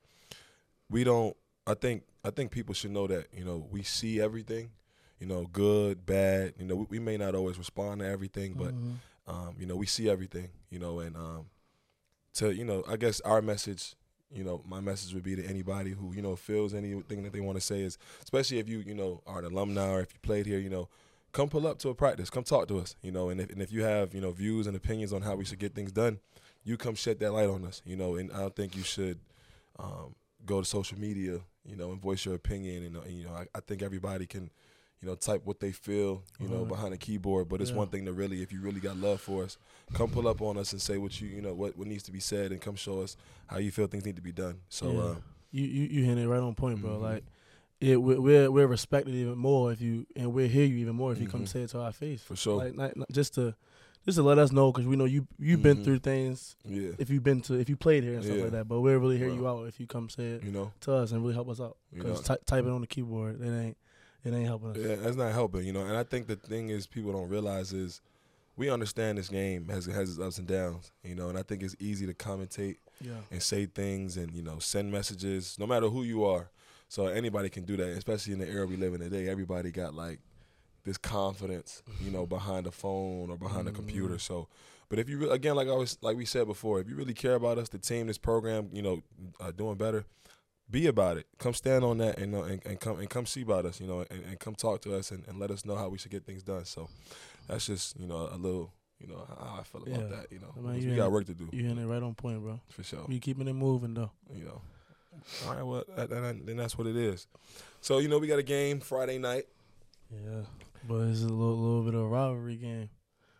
we 0.89 1.03
don't 1.03 1.35
I 1.67 1.73
think 1.73 2.03
I 2.23 2.29
think 2.31 2.51
people 2.51 2.73
should 2.73 2.91
know 2.91 3.07
that 3.07 3.27
you 3.33 3.43
know 3.43 3.67
we 3.69 3.83
see 3.83 4.21
everything, 4.21 4.71
you 5.19 5.27
know, 5.27 5.45
good, 5.51 6.05
bad. 6.05 6.53
You 6.57 6.65
know, 6.65 6.75
we, 6.75 6.85
we 6.91 6.99
may 6.99 7.17
not 7.17 7.35
always 7.35 7.57
respond 7.57 7.99
to 8.01 8.07
everything, 8.07 8.53
but 8.53 8.73
Mhm. 8.73 8.95
um, 9.27 9.55
you 9.59 9.65
know, 9.65 9.75
we 9.75 9.85
see 9.85 10.09
everything. 10.09 10.49
You 10.69 10.79
know, 10.79 10.99
and 10.99 11.15
um, 11.15 11.45
to 12.35 12.51
you 12.53 12.63
know, 12.65 12.83
I 12.87 12.95
guess 12.97 13.19
our 13.21 13.41
message, 13.41 13.95
you 14.31 14.43
know, 14.43 14.61
my 14.67 14.79
message 14.79 15.13
would 15.13 15.23
be 15.23 15.35
to 15.35 15.45
anybody 15.45 15.91
who 15.91 16.13
you 16.13 16.21
know 16.21 16.35
feels 16.35 16.73
anything 16.73 17.23
that 17.23 17.33
they 17.33 17.41
want 17.41 17.57
to 17.57 17.61
say 17.65 17.81
is, 17.81 17.97
especially 18.23 18.59
if 18.59 18.69
you 18.69 18.79
you 18.79 18.93
know 18.93 19.21
are 19.27 19.39
an 19.39 19.45
alumni 19.45 19.89
or 19.89 20.01
if 20.01 20.13
you 20.13 20.19
played 20.21 20.45
here, 20.45 20.59
you 20.59 20.69
know. 20.69 20.87
Come 21.31 21.47
pull 21.47 21.67
up 21.67 21.77
to 21.79 21.89
a 21.89 21.93
practice. 21.93 22.31
Come 22.31 22.43
talk 22.43 22.67
to 22.69 22.79
us. 22.79 22.95
You 23.03 23.11
know, 23.11 23.29
and 23.29 23.39
if 23.39 23.51
and 23.51 23.61
if 23.61 23.71
you 23.71 23.83
have 23.83 24.15
you 24.15 24.21
know 24.21 24.31
views 24.31 24.65
and 24.65 24.75
opinions 24.75 25.13
on 25.13 25.21
how 25.21 25.35
we 25.35 25.45
should 25.45 25.59
get 25.59 25.75
things 25.75 25.91
done, 25.91 26.19
you 26.63 26.75
come 26.75 26.95
shed 26.95 27.19
that 27.19 27.33
light 27.33 27.47
on 27.49 27.65
us. 27.65 27.83
You 27.85 27.95
know, 27.97 28.15
and 28.15 28.31
I 28.31 28.39
don't 28.39 28.55
think 28.55 28.75
you 28.75 28.81
should 28.81 29.19
um, 29.77 30.15
go 30.43 30.59
to 30.59 30.65
social 30.65 30.97
media, 30.99 31.39
you 31.63 31.75
know, 31.75 31.91
and 31.91 32.01
voice 32.01 32.25
your 32.25 32.33
opinion. 32.33 32.83
And, 32.83 32.97
uh, 32.97 33.01
you 33.07 33.25
know, 33.25 33.33
I, 33.33 33.45
I 33.53 33.59
think 33.59 33.83
everybody 33.83 34.25
can, 34.25 34.49
you 35.01 35.07
know, 35.07 35.15
type 35.15 35.41
what 35.45 35.59
they 35.59 35.71
feel, 35.71 36.23
you 36.39 36.47
know, 36.49 36.65
behind 36.65 36.93
a 36.93 36.97
keyboard. 36.97 37.47
But 37.47 37.61
it's 37.61 37.71
Yeah. 37.71 37.77
one 37.77 37.87
thing 37.87 38.05
to 38.05 38.13
really, 38.13 38.41
if 38.41 38.51
you 38.51 38.59
really 38.61 38.81
got 38.81 38.97
love 38.97 39.21
for 39.21 39.43
us, 39.43 39.57
come 39.93 40.09
pull 40.09 40.27
up 40.27 40.41
on 40.41 40.57
us 40.57 40.73
and 40.73 40.81
say 40.81 40.97
what 40.97 41.19
you, 41.21 41.29
you 41.29 41.41
know, 41.41 41.53
what, 41.53 41.77
what 41.77 41.87
needs 41.87 42.03
to 42.03 42.11
be 42.11 42.19
said, 42.19 42.51
and 42.51 42.59
come 42.59 42.75
show 42.75 43.01
us 43.01 43.15
how 43.47 43.57
you 43.59 43.71
feel 43.71 43.87
things 43.87 44.05
need 44.05 44.17
to 44.17 44.21
be 44.21 44.33
done. 44.33 44.59
So, 44.67 44.91
Yeah. 44.91 44.99
uh, 44.99 45.15
you 45.51 45.65
you 45.65 45.83
you 45.85 46.03
hit 46.05 46.17
it 46.17 46.27
right 46.27 46.41
on 46.41 46.53
point, 46.53 46.81
bro. 46.81 46.97
Mhm. 46.97 47.01
Like 47.01 47.23
it, 47.79 47.95
we're, 48.01 48.51
we're 48.51 48.67
respected 48.67 49.15
even 49.15 49.37
more 49.37 49.71
if 49.71 49.79
you 49.81 50.05
and 50.15 50.33
we'll 50.33 50.49
hear 50.49 50.65
you 50.65 50.75
even 50.77 50.95
more 50.95 51.13
if 51.13 51.19
you 51.21 51.27
come 51.27 51.43
Mhm. 51.45 51.47
say 51.47 51.61
it 51.61 51.69
to 51.69 51.79
our 51.79 51.93
face. 51.93 52.21
for 52.21 52.35
sure, 52.35 52.57
Like 52.57 52.75
not, 52.75 52.95
not- 52.97 53.09
just 53.09 53.33
to 53.35 53.55
just 54.05 54.17
to 54.17 54.21
let 54.23 54.37
us 54.37 54.51
know 54.51 54.71
because 54.71 54.85
we 54.85 54.95
know 54.97 55.05
you 55.05 55.27
you've 55.39 55.63
been 55.63 55.77
Mhm. 55.77 55.83
through 55.85 55.99
things 55.99 56.55
yeah, 56.65 56.91
if 56.99 57.09
you've 57.09 57.23
been 57.23 57.41
to 57.41 57.53
if 57.55 57.67
you 57.69 57.77
played 57.77 58.03
here 58.03 58.15
and 58.15 58.23
stuff 58.23 58.35
Yeah. 58.37 58.43
like 58.43 58.51
that. 58.51 58.67
But 58.67 58.81
we'll 58.81 58.97
really 58.99 59.17
hear 59.17 59.29
Bro. 59.29 59.35
you 59.37 59.47
out 59.47 59.67
if 59.67 59.79
you 59.79 59.87
come 59.87 60.09
say 60.09 60.31
it 60.33 60.43
you 60.43 60.51
know, 60.51 60.71
to 60.81 60.91
us 60.93 61.11
and 61.13 61.21
really 61.21 61.33
help 61.35 61.47
us 61.49 61.59
out. 61.61 61.77
you 61.93 62.03
Because 62.03 62.19
know, 62.29 62.35
ty- 62.35 62.43
typing 62.45 62.71
on 62.71 62.81
the 62.81 62.87
keyboard 62.87 63.41
it 63.41 63.47
ain't 63.49 63.77
it 64.23 64.33
ain't 64.33 64.45
helping 64.45 64.71
us. 64.71 64.77
yeah, 64.77 64.95
that's 64.95 65.15
not 65.15 65.31
helping, 65.33 65.65
you 65.65 65.73
know. 65.73 65.81
And 65.85 65.95
I 65.97 66.03
think 66.03 66.27
the 66.27 66.35
thing 66.35 66.69
is, 66.69 66.87
people 66.87 67.11
don't 67.11 67.29
realize 67.29 67.71
is 67.73 68.01
we 68.57 68.69
understand 68.69 69.17
this 69.17 69.29
game 69.29 69.67
has 69.69 69.85
has 69.85 70.09
its 70.11 70.19
ups 70.19 70.37
and 70.37 70.47
downs, 70.47 70.91
you 71.03 71.15
know. 71.15 71.29
And 71.29 71.37
I 71.37 71.43
think 71.43 71.63
it's 71.63 71.75
easy 71.79 72.05
to 72.05 72.13
commentate 72.13 72.77
Yeah. 73.01 73.13
and 73.31 73.41
say 73.41 73.65
things 73.65 74.17
and 74.17 74.33
you 74.33 74.41
know 74.41 74.59
send 74.59 74.91
messages 74.91 75.55
no 75.59 75.65
matter 75.65 75.87
who 75.87 76.03
you 76.03 76.25
are 76.25 76.49
so 76.89 77.07
anybody 77.07 77.49
can 77.49 77.63
do 77.63 77.77
that 77.77 77.87
especially 77.97 78.33
in 78.33 78.39
the 78.39 78.47
era 78.49 78.65
we 78.65 78.75
live 78.75 78.93
in 78.93 78.99
today 78.99 79.29
everybody 79.29 79.71
got 79.71 79.93
like 79.93 80.19
this 80.83 80.97
confidence 80.97 81.81
you 82.03 82.11
know 82.11 82.25
behind 82.25 82.67
a 82.67 82.71
phone 82.71 83.29
or 83.29 83.37
behind 83.37 83.67
a 83.69 83.71
computer 83.71 84.15
Mhm. 84.15 84.21
so 84.21 84.47
but 84.89 84.99
if 84.99 85.07
you 85.07 85.17
re- 85.19 85.29
again 85.29 85.55
like 85.55 85.69
i 85.69 85.73
was 85.73 85.97
like 86.01 86.17
we 86.17 86.25
said 86.25 86.45
before 86.47 86.81
if 86.81 86.89
you 86.89 86.95
really 86.95 87.13
care 87.13 87.35
about 87.35 87.57
us 87.57 87.69
the 87.69 87.77
team 87.77 88.07
this 88.07 88.17
program 88.17 88.69
you 88.73 88.81
know 88.81 89.01
uh, 89.39 89.51
doing 89.51 89.75
better 89.77 90.03
be 90.71 90.87
about 90.87 91.17
it 91.17 91.25
come 91.39 91.53
stand 91.53 91.83
on 91.83 91.97
that 91.97 92.17
and, 92.19 92.35
uh, 92.35 92.43
and, 92.43 92.61
and 92.65 92.79
come 92.79 92.99
and 92.99 93.09
come 93.09 93.25
see 93.25 93.41
about 93.41 93.65
us 93.65 93.79
you 93.81 93.87
know 93.87 94.05
and, 94.11 94.23
and 94.25 94.39
come 94.39 94.53
talk 94.55 94.81
to 94.81 94.95
us 94.95 95.11
and, 95.11 95.23
and 95.27 95.39
let 95.39 95.49
us 95.51 95.65
know 95.65 95.75
how 95.75 95.89
we 95.89 95.97
should 95.97 96.11
get 96.11 96.25
things 96.25 96.43
done 96.43 96.63
so 96.65 96.87
that's 97.47 97.65
just 97.65 97.99
you 97.99 98.05
know 98.07 98.29
a 98.31 98.37
little 98.37 98.71
you 98.99 99.07
know 99.07 99.25
how 99.27 99.57
i 99.59 99.63
feel 99.63 99.81
about 99.83 99.99
Yeah. 99.99 100.07
that 100.17 100.31
you 100.31 100.39
know 100.39 100.53
I 100.57 100.59
mean, 100.61 100.81
you 100.81 100.89
we 100.91 100.95
got 100.95 101.05
ain't- 101.05 101.13
work 101.13 101.25
to 101.25 101.33
do 101.33 101.49
You 101.51 101.63
hitting 101.63 101.79
it 101.83 101.85
right 101.87 102.03
on 102.03 102.13
point, 102.15 102.41
bro. 102.41 102.59
for 102.69 102.83
sure 102.83 103.05
We 103.07 103.19
keeping 103.19 103.47
it 103.47 103.53
moving 103.53 103.93
though. 103.95 104.11
you 104.33 104.43
know. 104.45 104.61
All 105.47 105.53
right, 105.55 105.63
well, 105.65 105.83
that, 105.97 106.09
that, 106.11 106.45
then 106.45 106.55
that's 106.57 106.77
what 106.77 106.85
it 106.87 106.95
is. 106.95 107.27
So 107.81 107.97
you 107.97 108.07
know, 108.07 108.19
we 108.19 108.27
got 108.27 108.39
a 108.39 108.43
game 108.43 108.79
Friday 108.79 109.17
night. 109.17 109.45
Yeah. 110.11 110.41
But 110.87 111.07
it's 111.09 111.21
a 111.23 111.27
little 111.27 111.57
little 111.57 111.83
bit 111.83 111.93
of 111.95 112.01
a 112.01 112.07
rivalry 112.07 112.55
game. 112.55 112.89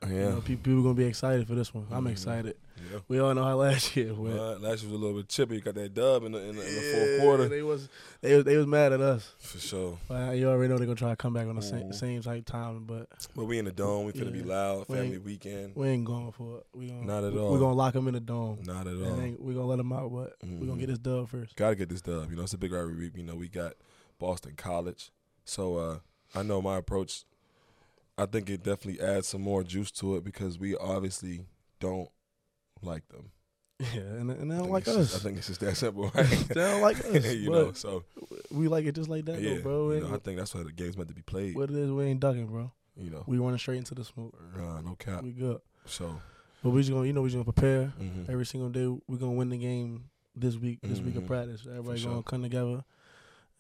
You 0.08 0.14
Yeah, 0.16 0.30
know, 0.30 0.42
pe- 0.42 0.56
people 0.56 0.82
gonna 0.82 0.96
be 0.96 1.06
excited 1.06 1.48
for 1.48 1.56
this 1.56 1.74
one. 1.74 1.86
I'm 1.92 2.06
Mhm. 2.06 2.12
excited. 2.12 2.58
Yeah. 2.92 3.00
We 3.08 3.20
all 3.20 3.34
know 3.34 3.44
how 3.44 3.56
last 3.56 3.96
year 3.98 4.14
went. 4.14 4.36
Well, 4.36 4.60
last 4.60 4.84
year 4.84 4.92
was 4.92 5.02
a 5.02 5.04
little 5.06 5.18
bit 5.18 5.30
chippy. 5.30 5.56
You 5.56 5.62
got 5.62 5.76
that 5.76 5.94
dub 5.94 6.24
in 6.24 6.32
the, 6.34 6.40
in 6.40 6.56
the, 6.56 6.68
in 6.68 6.76
the 6.76 6.82
Yeah, 6.82 6.94
fourth 6.96 7.22
quarter 7.22 7.48
They 7.50 7.62
was 7.62 7.90
they 8.22 8.36
was 8.36 8.46
they 8.46 8.58
was 8.58 8.68
mad 8.68 8.94
at 8.94 9.02
us. 9.02 9.32
for 9.40 9.60
sure. 9.60 9.98
But 10.08 10.38
you 10.38 10.50
already 10.50 10.70
know 10.72 10.78
they're 10.78 10.86
gonna 10.88 10.96
try 10.96 11.10
to 11.10 11.16
come 11.16 11.34
back 11.34 11.48
on 11.48 11.56
the 11.56 11.62
same 11.62 11.90
Mhm. 11.90 11.96
same 11.96 12.22
type 12.22 12.46
time. 12.46 12.86
But 12.86 13.08
But 13.36 13.46
we 13.46 13.58
in 13.60 13.66
the 13.66 13.72
dome. 13.72 14.06
We 14.06 14.12
finna 14.14 14.32
be 14.34 14.44
loud. 14.44 14.88
Family 14.88 15.14
ain't- 15.16 15.24
weekend. 15.24 15.76
we 15.76 15.88
ain't 15.88 16.06
going 16.06 16.32
for 16.32 16.58
it. 16.60 16.66
We 16.74 16.88
gonna 16.90 17.06
Not 17.06 17.24
at 17.24 17.34
we- 17.34 17.40
all. 17.40 17.54
We 17.54 17.60
gonna 17.60 17.74
lock 17.76 17.94
them 17.94 18.08
in 18.08 18.14
the 18.14 18.20
dome. 18.20 18.60
Not 18.66 18.88
at 18.88 18.94
all. 18.96 19.16
we 19.40 19.54
gonna 19.54 19.66
let 19.68 19.78
them 19.78 19.92
out. 19.94 20.12
But 20.12 20.36
we 20.44 20.68
gonna 20.68 20.80
get 20.80 20.88
this 20.90 21.00
dub 21.00 21.30
first. 21.30 21.56
Got 21.56 21.70
to 21.70 21.76
get 21.76 21.90
this 21.90 22.02
dub. 22.02 22.30
You 22.30 22.36
know, 22.38 22.44
it's 22.44 22.54
a 22.54 22.58
big 22.58 22.72
rivalry. 22.72 23.12
You 23.16 23.24
know, 23.24 23.36
we 23.36 23.48
got 23.48 23.74
Boston 24.20 24.54
College. 24.58 25.12
So 25.46 25.78
uh, 25.78 26.00
I 26.36 26.44
know 26.44 26.62
my 26.62 26.78
approach. 26.78 27.24
I 28.18 28.26
think 28.26 28.50
it 28.50 28.64
definitely 28.64 29.02
adds 29.02 29.28
some 29.30 29.42
more 29.42 29.64
juice 29.64 29.92
to 29.92 30.18
it 30.18 30.26
because 30.26 30.60
we 30.60 30.76
obviously 30.76 31.46
don't 31.80 32.10
like 32.82 33.08
them. 33.10 33.32
Yeah, 33.80 34.02
and, 34.02 34.30
and 34.32 34.52
they 34.52 34.58
don't 34.58 34.70
like 34.70 34.86
it's 34.88 34.96
just- 34.96 35.16
us. 35.16 35.22
I 35.22 35.24
think 35.24 35.38
it's 35.38 35.48
just 35.48 35.62
that 35.62 35.78
simple, 35.78 36.12
right? 36.14 36.26
they 36.28 36.54
don't 36.56 36.82
like 36.82 37.00
us. 37.06 37.34
you 37.34 37.50
know, 37.50 37.72
so 37.72 38.04
we 38.52 38.68
like 38.68 38.86
it 38.86 38.94
just 38.96 39.10
like 39.10 39.24
that, 39.26 39.42
yeah, 39.42 39.56
though, 39.56 39.62
bro. 39.62 39.92
you 39.94 40.02
know, 40.02 40.16
I 40.16 40.18
think 40.20 40.38
that's 40.38 40.54
why 40.54 40.64
the 40.64 40.72
game's 40.74 40.98
meant 40.98 41.08
to 41.10 41.16
be 41.16 41.22
played. 41.22 41.56
what 41.56 41.70
it 41.70 41.78
is, 41.78 41.90
we 41.90 42.04
ain't 42.06 42.20
ducking, 42.20 42.48
bro. 42.48 42.72
You 42.98 43.10
know, 43.10 43.24
We 43.26 43.38
running 43.38 43.58
straight 43.58 43.78
into 43.78 43.96
the 43.96 44.04
smoke. 44.04 44.34
uh, 44.58 44.82
no 44.82 44.96
cap. 45.00 45.24
We 45.24 45.32
good. 45.32 45.62
So 45.86 46.20
But 46.62 46.72
we 46.72 46.82
just 46.82 46.92
gonna, 46.92 47.08
you 47.08 47.14
know, 47.14 47.22
we 47.22 47.30
just 47.30 47.36
gonna 47.42 47.46
prepare 47.54 47.94
mhm. 48.02 48.30
every 48.30 48.46
single 48.46 48.70
day. 48.70 48.86
We 49.08 49.18
gonna 49.18 49.32
win 49.32 49.48
the 49.50 49.58
game 49.58 50.10
this 50.36 50.58
week. 50.58 50.80
This 50.84 51.00
week 51.00 51.16
of 51.16 51.24
Mhm. 51.24 51.28
practice. 51.28 51.66
Everybody 51.66 52.00
sure. 52.02 52.12
gonna 52.12 52.24
come 52.24 52.42
together 52.44 52.84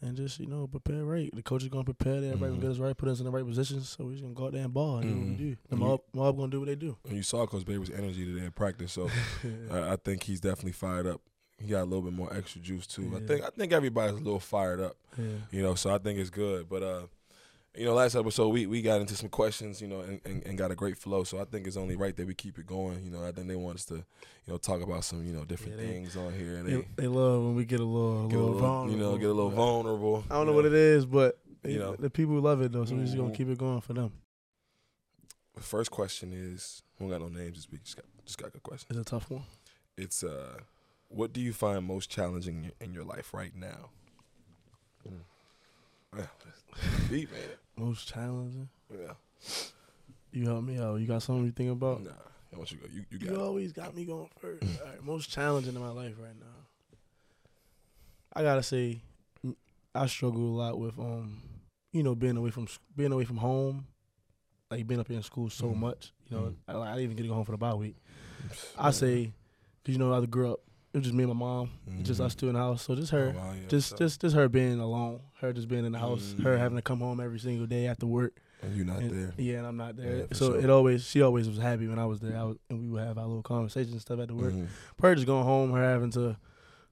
and 0.01 0.15
just 0.15 0.39
you 0.39 0.47
know 0.47 0.67
prepare 0.67 1.03
right. 1.03 1.29
The 1.33 1.43
coach 1.43 1.63
is 1.63 1.69
gonna 1.69 1.83
prepare. 1.83 2.15
Everybody 2.15 2.37
Mhm. 2.37 2.49
gonna 2.55 2.61
get 2.61 2.71
us 2.71 2.77
right, 2.77 2.95
put 2.97 3.09
us 3.09 3.19
in 3.19 3.25
the 3.25 3.31
right 3.31 3.45
positions. 3.45 3.89
So 3.89 4.05
we 4.05 4.13
just 4.13 4.23
gonna 4.23 4.33
go 4.35 4.45
out 4.47 4.53
there 4.53 4.63
and 4.63 4.73
ball 4.73 4.97
and 4.97 5.03
do 5.07 5.15
what 5.15 5.25
we 5.25 5.31
Mhm. 5.33 5.37
do. 5.37 5.57
The 5.69 5.75
mob, 5.75 6.01
mob 6.13 6.37
gonna 6.37 6.51
do 6.51 6.59
what 6.59 6.67
they 6.67 6.75
do. 6.75 6.97
and 7.05 7.15
you 7.17 7.23
saw 7.23 7.45
Coach 7.47 7.65
Babers' 7.65 7.91
energy 7.97 8.25
today 8.25 8.45
in 8.45 8.51
practice, 8.51 8.91
so 8.93 9.09
I, 9.71 9.93
I 9.93 9.95
think 9.97 10.23
he's 10.23 10.39
definitely 10.39 10.71
fired 10.73 11.05
up. 11.07 11.21
He 11.57 11.67
got 11.67 11.81
a 11.81 11.85
little 11.85 12.01
bit 12.03 12.13
more 12.13 12.33
extra 12.33 12.61
juice 12.61 12.87
too. 12.87 13.11
I 13.15 13.19
think 13.27 13.43
I 13.43 13.49
think 13.49 13.73
everybody's 13.73 14.15
a 14.15 14.23
little 14.23 14.39
fired 14.39 14.79
up. 14.79 14.95
yeah. 15.17 15.25
You 15.51 15.61
know, 15.61 15.75
so 15.75 15.89
I 15.93 15.97
think 15.97 16.17
it's 16.19 16.29
good. 16.29 16.69
But 16.69 16.83
uh, 16.83 17.07
you 17.79 17.85
know, 17.85 17.93
last 17.93 18.13
episode 18.15 18.49
we, 18.49 18.65
we 18.65 18.81
got 18.81 18.99
into 18.99 19.15
some 19.15 19.29
questions, 19.29 19.81
you 19.81 19.87
know, 19.87 20.01
and, 20.01 20.19
and, 20.25 20.45
and 20.45 20.57
got 20.57 20.69
a 20.69 20.75
great 20.75 20.97
flow. 20.97 21.23
So 21.23 21.39
I 21.39 21.45
think 21.45 21.65
it's 21.65 21.77
only 21.77 21.95
right 21.95 22.15
that 22.15 22.27
we 22.27 22.33
keep 22.33 22.59
it 22.59 22.67
going. 22.67 23.03
You 23.05 23.09
know, 23.11 23.23
I 23.25 23.31
think 23.31 23.47
they 23.47 23.55
want 23.55 23.77
us 23.77 23.85
to, 23.85 23.95
you 23.95 24.03
know, 24.47 24.57
talk 24.57 24.81
about 24.81 25.05
some, 25.05 25.25
you 25.25 25.31
know, 25.33 25.45
different 25.45 25.77
Yeah, 25.79 25.85
they- 25.85 25.91
things 25.93 26.17
on 26.17 26.33
here. 26.33 26.57
And 26.57 26.67
They, 26.67 26.87
they, 26.97 27.07
love 27.07 27.41
when 27.43 27.55
we 27.55 27.63
get 27.65 27.79
a 27.79 27.85
little, 27.85 28.27
get 28.27 28.37
a 28.37 28.41
little, 28.43 28.59
vulnerable. 28.59 28.91
you 28.91 28.97
know, 29.01 29.17
get 29.17 29.29
a 29.29 29.33
little 29.33 29.49
vulnerable. 29.49 30.23
I 30.29 30.33
don't 30.33 30.45
know 30.47 30.53
what 30.53 30.65
it 30.65 30.73
is, 30.73 31.05
but 31.05 31.39
You 31.63 31.79
know. 31.79 31.91
know, 31.91 31.95
the 31.95 32.09
people 32.09 32.35
love 32.41 32.61
it 32.61 32.71
though. 32.73 32.83
So 32.85 32.95
we're 32.95 33.05
just 33.05 33.15
gonna 33.15 33.29
Mhm. 33.29 33.35
keep 33.35 33.47
it 33.47 33.57
going 33.57 33.79
for 33.81 33.93
them. 33.93 34.11
The 35.55 35.61
first 35.61 35.89
question 35.91 36.31
is, 36.33 36.83
we 36.99 37.07
don't 37.07 37.11
got 37.17 37.21
no 37.21 37.39
names 37.39 37.55
this 37.57 37.71
week. 37.71 37.83
Just 37.83 37.95
got 37.95 38.05
just 38.25 38.37
got 38.37 38.51
good 38.53 38.63
questions. 38.63 38.91
It's 38.97 38.99
a 39.07 39.09
tough 39.09 39.29
one. 39.31 39.43
It's 39.97 40.23
uh, 40.23 40.59
what 41.07 41.31
do 41.33 41.39
you 41.41 41.53
find 41.53 41.83
most 41.85 42.09
challenging 42.09 42.71
in 42.81 42.93
your, 42.93 43.03
life 43.03 43.33
right 43.33 43.55
now? 43.55 43.89
Yeah, 46.15 46.25
that's 46.45 47.07
Deep, 47.09 47.31
man. 47.31 47.39
Most 47.79 48.09
challenging. 48.09 48.67
Yeah. 48.91 49.13
You 50.31 50.45
help 50.45 50.63
me 50.63 50.77
out. 50.79 50.95
You 50.99 51.07
got 51.07 51.23
something 51.23 51.45
you 51.45 51.51
think 51.51 51.71
about? 51.71 52.03
Nah, 52.03 52.11
I 52.53 52.57
want 52.57 52.71
you 52.71 52.77
go. 52.77 52.87
You, 52.93 53.05
you 53.09 53.17
got 53.19 53.29
You 53.29 53.41
always 53.41 53.71
got 53.71 53.95
me 53.95 54.05
going 54.05 54.29
first. 54.39 54.63
All 54.81 54.87
right, 54.89 55.03
most 55.03 55.29
challenging 55.31 55.75
in 55.75 55.81
my 55.81 55.89
life 55.89 56.13
right 56.19 56.35
now. 56.39 56.45
I 58.33 58.43
gotta 58.43 58.61
say, 58.63 59.01
I 59.95 60.05
struggle 60.07 60.41
a 60.41 60.55
lot 60.57 60.77
with 60.79 60.99
um, 60.99 61.41
you 61.93 62.03
know, 62.03 62.15
being 62.15 62.37
away 62.37 62.51
from 62.51 62.67
being 62.95 63.11
away 63.11 63.23
from 63.23 63.37
home, 63.37 63.87
like 64.69 64.85
being 64.85 64.99
up 64.99 65.07
here 65.07 65.17
in 65.17 65.23
school 65.23 65.49
so 65.49 65.67
Mhm. 65.67 65.77
much. 65.77 66.11
You 66.29 66.37
know, 66.37 66.43
Mhm. 66.43 66.55
I, 66.67 66.77
I 66.77 66.87
didn't 66.95 67.03
even 67.05 67.15
get 67.15 67.23
to 67.23 67.29
go 67.29 67.35
home 67.35 67.45
for 67.45 67.53
the 67.53 67.57
bye 67.57 67.73
week. 67.73 67.95
I 68.77 68.91
say, 68.91 69.31
cause 69.85 69.93
you 69.93 69.97
know, 69.97 70.13
I 70.13 70.25
grew 70.25 70.51
up. 70.53 70.59
It 70.91 70.97
was 70.97 71.03
just 71.05 71.15
me 71.15 71.23
and 71.23 71.33
my 71.33 71.37
mom, 71.39 71.69
just 72.01 72.19
Mhm. 72.19 72.25
us 72.25 72.33
two 72.35 72.47
in 72.47 72.53
the 72.53 72.59
house. 72.59 72.81
So 72.83 72.95
just 72.95 73.11
her, 73.11 73.33
Oh, 73.35 73.39
wow, 73.39 73.53
yeah, 73.53 73.67
just 73.67 73.89
so- 73.89 73.97
just 73.97 74.21
just 74.21 74.35
her 74.35 74.49
being 74.49 74.79
alone, 74.79 75.19
her 75.39 75.53
just 75.53 75.67
being 75.67 75.85
in 75.85 75.91
the 75.91 75.99
house, 75.99 76.33
her 76.41 76.55
Mhm. 76.55 76.59
having 76.59 76.75
to 76.77 76.81
come 76.81 76.99
home 76.99 77.19
every 77.19 77.39
single 77.39 77.67
day 77.67 77.87
after 77.87 78.05
work. 78.07 78.41
and 78.61 78.75
you're 78.75 78.85
not 78.85 78.99
And- 79.01 79.11
there. 79.11 79.33
Yeah, 79.37 79.59
and 79.59 79.67
I'm 79.67 79.77
not 79.77 79.95
there. 79.95 80.17
Yeah, 80.17 80.25
so 80.33 80.51
sure. 80.51 80.59
it 80.59 80.69
always 80.69 81.05
she 81.05 81.21
always 81.21 81.47
was 81.47 81.57
happy 81.59 81.87
when 81.87 81.97
I 81.97 82.05
was 82.05 82.19
there. 82.19 82.35
I 82.37 82.43
was, 82.43 82.57
and 82.69 82.81
we 82.81 82.89
would 82.89 83.01
have 83.03 83.17
our 83.17 83.25
little 83.25 83.41
conversations 83.41 83.93
and 83.93 84.01
stuff 84.01 84.19
at 84.19 84.27
the 84.27 84.35
work. 84.35 84.53
Mhm. 84.53 84.67
Her 85.01 85.15
just 85.15 85.25
going 85.27 85.45
home, 85.45 85.71
her 85.71 85.81
having 85.81 86.11
to 86.11 86.35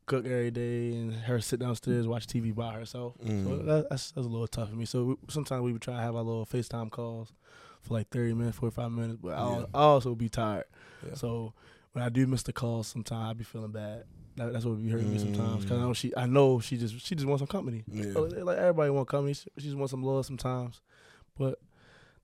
cook 0.06 0.26
every 0.26 0.50
day, 0.50 0.96
and 0.96 1.12
her 1.14 1.42
sit 1.42 1.60
downstairs 1.60 2.08
watch 2.08 2.26
TV 2.26 2.54
by 2.54 2.72
herself. 2.74 3.16
So 3.22 3.28
Mhm. 3.28 3.66
that, 3.66 3.90
that's 3.90 4.12
that's 4.14 4.26
a 4.26 4.30
little 4.30 4.48
tough 4.48 4.70
for 4.70 4.76
me. 4.78 4.86
So 4.86 5.04
we, 5.04 5.16
sometimes 5.28 5.62
we 5.62 5.74
would 5.74 5.82
try 5.82 5.96
to 5.96 6.02
have 6.02 6.16
our 6.16 6.24
little 6.24 6.46
FaceTime 6.46 6.90
calls 6.90 7.34
for 7.82 7.96
like 7.96 8.08
thirty 8.12 8.34
minutes, 8.34 8.56
forty 8.60 8.74
five 8.74 8.94
minutes. 8.94 9.20
But 9.22 9.32
Yeah. 9.32 9.66
I'll 9.74 9.90
also 9.90 10.16
be 10.16 10.30
tired. 10.30 10.68
So 11.16 11.52
when 11.98 12.06
I 12.06 12.10
do 12.10 12.28
miss 12.28 12.44
the 12.44 12.54
calls, 12.54 12.88
sometimes 12.88 13.32
I 13.32 13.34
be 13.34 13.44
feeling 13.44 13.72
bad. 13.72 14.04
That, 14.36 14.54
that's 14.54 14.66
what 14.66 14.82
be 14.82 14.90
hurting 14.90 15.12
me 15.12 15.18
sometimes 15.18 15.64
because 15.64 15.80
I 15.80 15.82
Mm. 15.82 15.88
know 15.88 15.94
she 15.94 16.14
I 16.16 16.26
know 16.28 16.60
she 16.60 16.78
just 16.78 17.00
she 17.06 17.16
just 17.16 17.26
wants 17.28 17.40
some 17.42 17.48
company. 17.48 17.84
Yeah. 17.92 18.14
Like 18.20 18.58
everybody 18.60 18.92
want 18.92 19.08
company. 19.08 19.34
She 19.34 19.50
she 19.58 19.64
just 19.66 19.78
wants 19.78 19.92
some 19.92 20.04
love 20.04 20.26
sometimes, 20.26 20.82
but. 21.38 21.60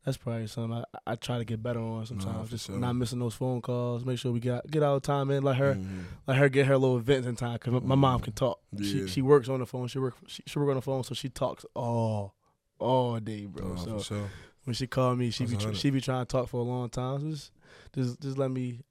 That's 0.06 0.18
probably 0.18 0.48
something 0.48 0.84
I, 1.06 1.14
I 1.14 1.16
try 1.16 1.38
to 1.38 1.46
get 1.46 1.64
better 1.64 1.80
on 1.80 2.06
sometimes. 2.06 2.50
just 2.50 2.66
sure. 2.66 2.78
not 2.78 2.92
missing 2.92 3.20
those 3.20 3.36
phone 3.36 3.62
calls. 3.62 4.04
Make 4.04 4.20
sure 4.20 4.34
we 4.34 4.42
get 4.42 4.70
get 4.70 4.84
our 4.84 5.00
time 5.00 5.32
in. 5.32 5.44
Let 5.44 5.56
her 5.56 5.76
Mhm. 5.76 6.04
let 6.28 6.36
her 6.36 6.50
get 6.50 6.66
her 6.66 6.78
little 6.78 6.98
events 6.98 7.26
in 7.26 7.38
time 7.38 7.54
because 7.54 7.82
my 7.84 7.96
mom 7.96 8.20
can 8.20 8.34
talk. 8.34 8.60
Yeah. 8.74 8.86
She 8.86 9.08
she 9.08 9.22
works 9.22 9.48
on 9.48 9.62
the 9.62 9.66
phone. 9.66 9.88
She 9.88 10.00
work 10.00 10.16
she, 10.28 10.44
she 10.46 10.60
work 10.60 10.68
on 10.68 10.76
the 10.76 10.82
phone, 10.82 11.06
so 11.06 11.16
she 11.16 11.30
talks 11.30 11.66
all 11.74 12.36
all 12.80 13.18
day, 13.22 13.46
bro. 13.46 13.76
Oh, 13.78 13.82
so 13.86 13.98
for 14.00 14.04
sure. 14.04 14.30
when 14.66 14.74
she 14.74 14.88
call 14.88 15.16
me, 15.16 15.32
she 15.32 15.46
That's 15.46 15.64
be 15.64 15.72
tr- 15.72 15.74
she 15.74 15.90
be 15.90 16.02
trying 16.02 16.26
to 16.26 16.30
talk 16.30 16.50
for 16.50 16.58
a 16.60 16.64
long 16.64 16.90
time. 16.90 17.22
So 17.22 17.30
just 17.30 17.52
just 17.96 18.22
just 18.22 18.38
let 18.38 18.52
me. 18.52 18.82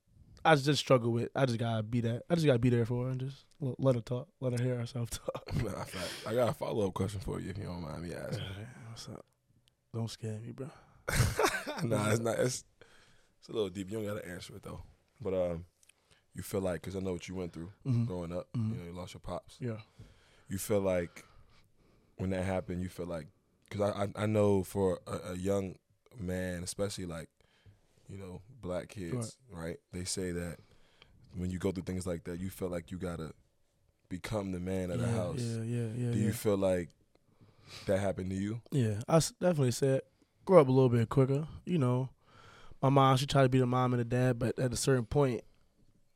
I 0.44 0.54
just 0.56 0.78
struggle 0.80 1.12
with. 1.12 1.28
I 1.36 1.46
just 1.46 1.58
gotta 1.58 1.82
be 1.82 2.00
that. 2.02 2.22
I 2.28 2.34
just 2.34 2.46
gotta 2.46 2.58
be 2.58 2.70
there 2.70 2.84
for 2.86 3.04
her 3.04 3.10
and 3.10 3.20
just 3.20 3.44
let 3.60 3.94
her 3.94 4.00
talk. 4.00 4.28
Let 4.40 4.58
her 4.58 4.64
hear 4.64 4.76
herself 4.76 5.10
talk. 5.10 5.54
Nah, 5.62 5.84
fact. 5.84 6.08
I 6.26 6.34
got 6.34 6.48
a 6.48 6.52
follow 6.52 6.86
up 6.88 6.94
question 6.94 7.20
for 7.20 7.40
you 7.40 7.50
if 7.50 7.58
you 7.58 7.64
don't 7.64 7.82
mind 7.82 8.02
me 8.02 8.14
asking. 8.14 8.44
What's 8.88 9.08
up? 9.08 9.24
Don't 9.94 10.10
scare 10.10 10.38
me, 10.40 10.52
bro. 10.52 10.70
nah, 11.84 12.10
it's 12.10 12.20
not. 12.20 12.38
It's 12.38 12.64
it's 13.40 13.48
a 13.48 13.52
little 13.52 13.68
deep. 13.68 13.90
You 13.90 13.98
don't 13.98 14.06
gotta 14.06 14.28
answer 14.28 14.56
it 14.56 14.62
though. 14.62 14.82
But 15.20 15.34
um, 15.34 15.64
you 16.34 16.42
feel 16.42 16.60
like 16.60 16.80
because 16.80 16.96
I 16.96 17.00
know 17.00 17.12
what 17.12 17.28
you 17.28 17.34
went 17.34 17.52
through 17.52 17.70
Mhm. 17.86 18.06
growing 18.06 18.32
up. 18.32 18.48
Mhm. 18.56 18.70
You 18.70 18.76
know, 18.78 18.84
you 18.86 18.92
lost 18.92 19.14
your 19.14 19.20
pops. 19.20 19.56
Yeah. 19.60 19.78
You 20.48 20.58
feel 20.58 20.80
like 20.80 21.24
when 22.16 22.30
that 22.30 22.44
happened, 22.44 22.82
you 22.82 22.88
feel 22.88 23.06
like 23.06 23.26
because 23.68 23.92
I, 23.92 24.02
I 24.04 24.24
I 24.24 24.26
know 24.26 24.62
for 24.64 25.00
a, 25.06 25.32
a 25.32 25.36
young 25.36 25.76
man, 26.18 26.62
especially 26.62 27.06
like 27.06 27.28
you 28.12 28.18
know 28.18 28.42
black 28.60 28.88
kids, 28.88 29.38
right. 29.50 29.76
They 29.92 30.04
say 30.04 30.32
that 30.32 30.58
when 31.34 31.50
you 31.50 31.58
go 31.58 31.72
through 31.72 31.84
things 31.84 32.06
like 32.06 32.24
that, 32.24 32.38
you 32.38 32.50
feel 32.50 32.68
like 32.68 32.90
you 32.90 32.98
gotta 32.98 33.32
become 34.08 34.52
the 34.52 34.60
man 34.60 34.90
of 34.90 35.00
the 35.00 35.08
house. 35.08 35.40
Yeah, 35.40 35.62
yeah, 35.62 35.86
yeah. 35.96 36.10
Do 36.12 36.18
yeah. 36.18 36.26
you 36.26 36.32
feel 36.32 36.56
like 36.58 36.90
that 37.86 37.98
happened 37.98 38.30
to 38.30 38.36
you? 38.36 38.60
Yeah, 38.70 39.00
I 39.08 39.16
s- 39.16 39.32
definitely 39.40 39.70
said 39.72 40.02
grow 40.44 40.60
up 40.60 40.68
a 40.68 40.72
little 40.72 40.90
bit 40.90 41.08
quicker. 41.08 41.46
You 41.64 41.78
know, 41.78 42.10
my 42.82 42.90
mom 42.90 43.16
she 43.16 43.26
tried 43.26 43.44
to 43.44 43.48
be 43.48 43.58
the 43.58 43.66
mom 43.66 43.94
and 43.94 44.00
the 44.00 44.04
dad, 44.04 44.38
but 44.38 44.58
at 44.58 44.72
a 44.72 44.76
certain 44.76 45.06
point, 45.06 45.40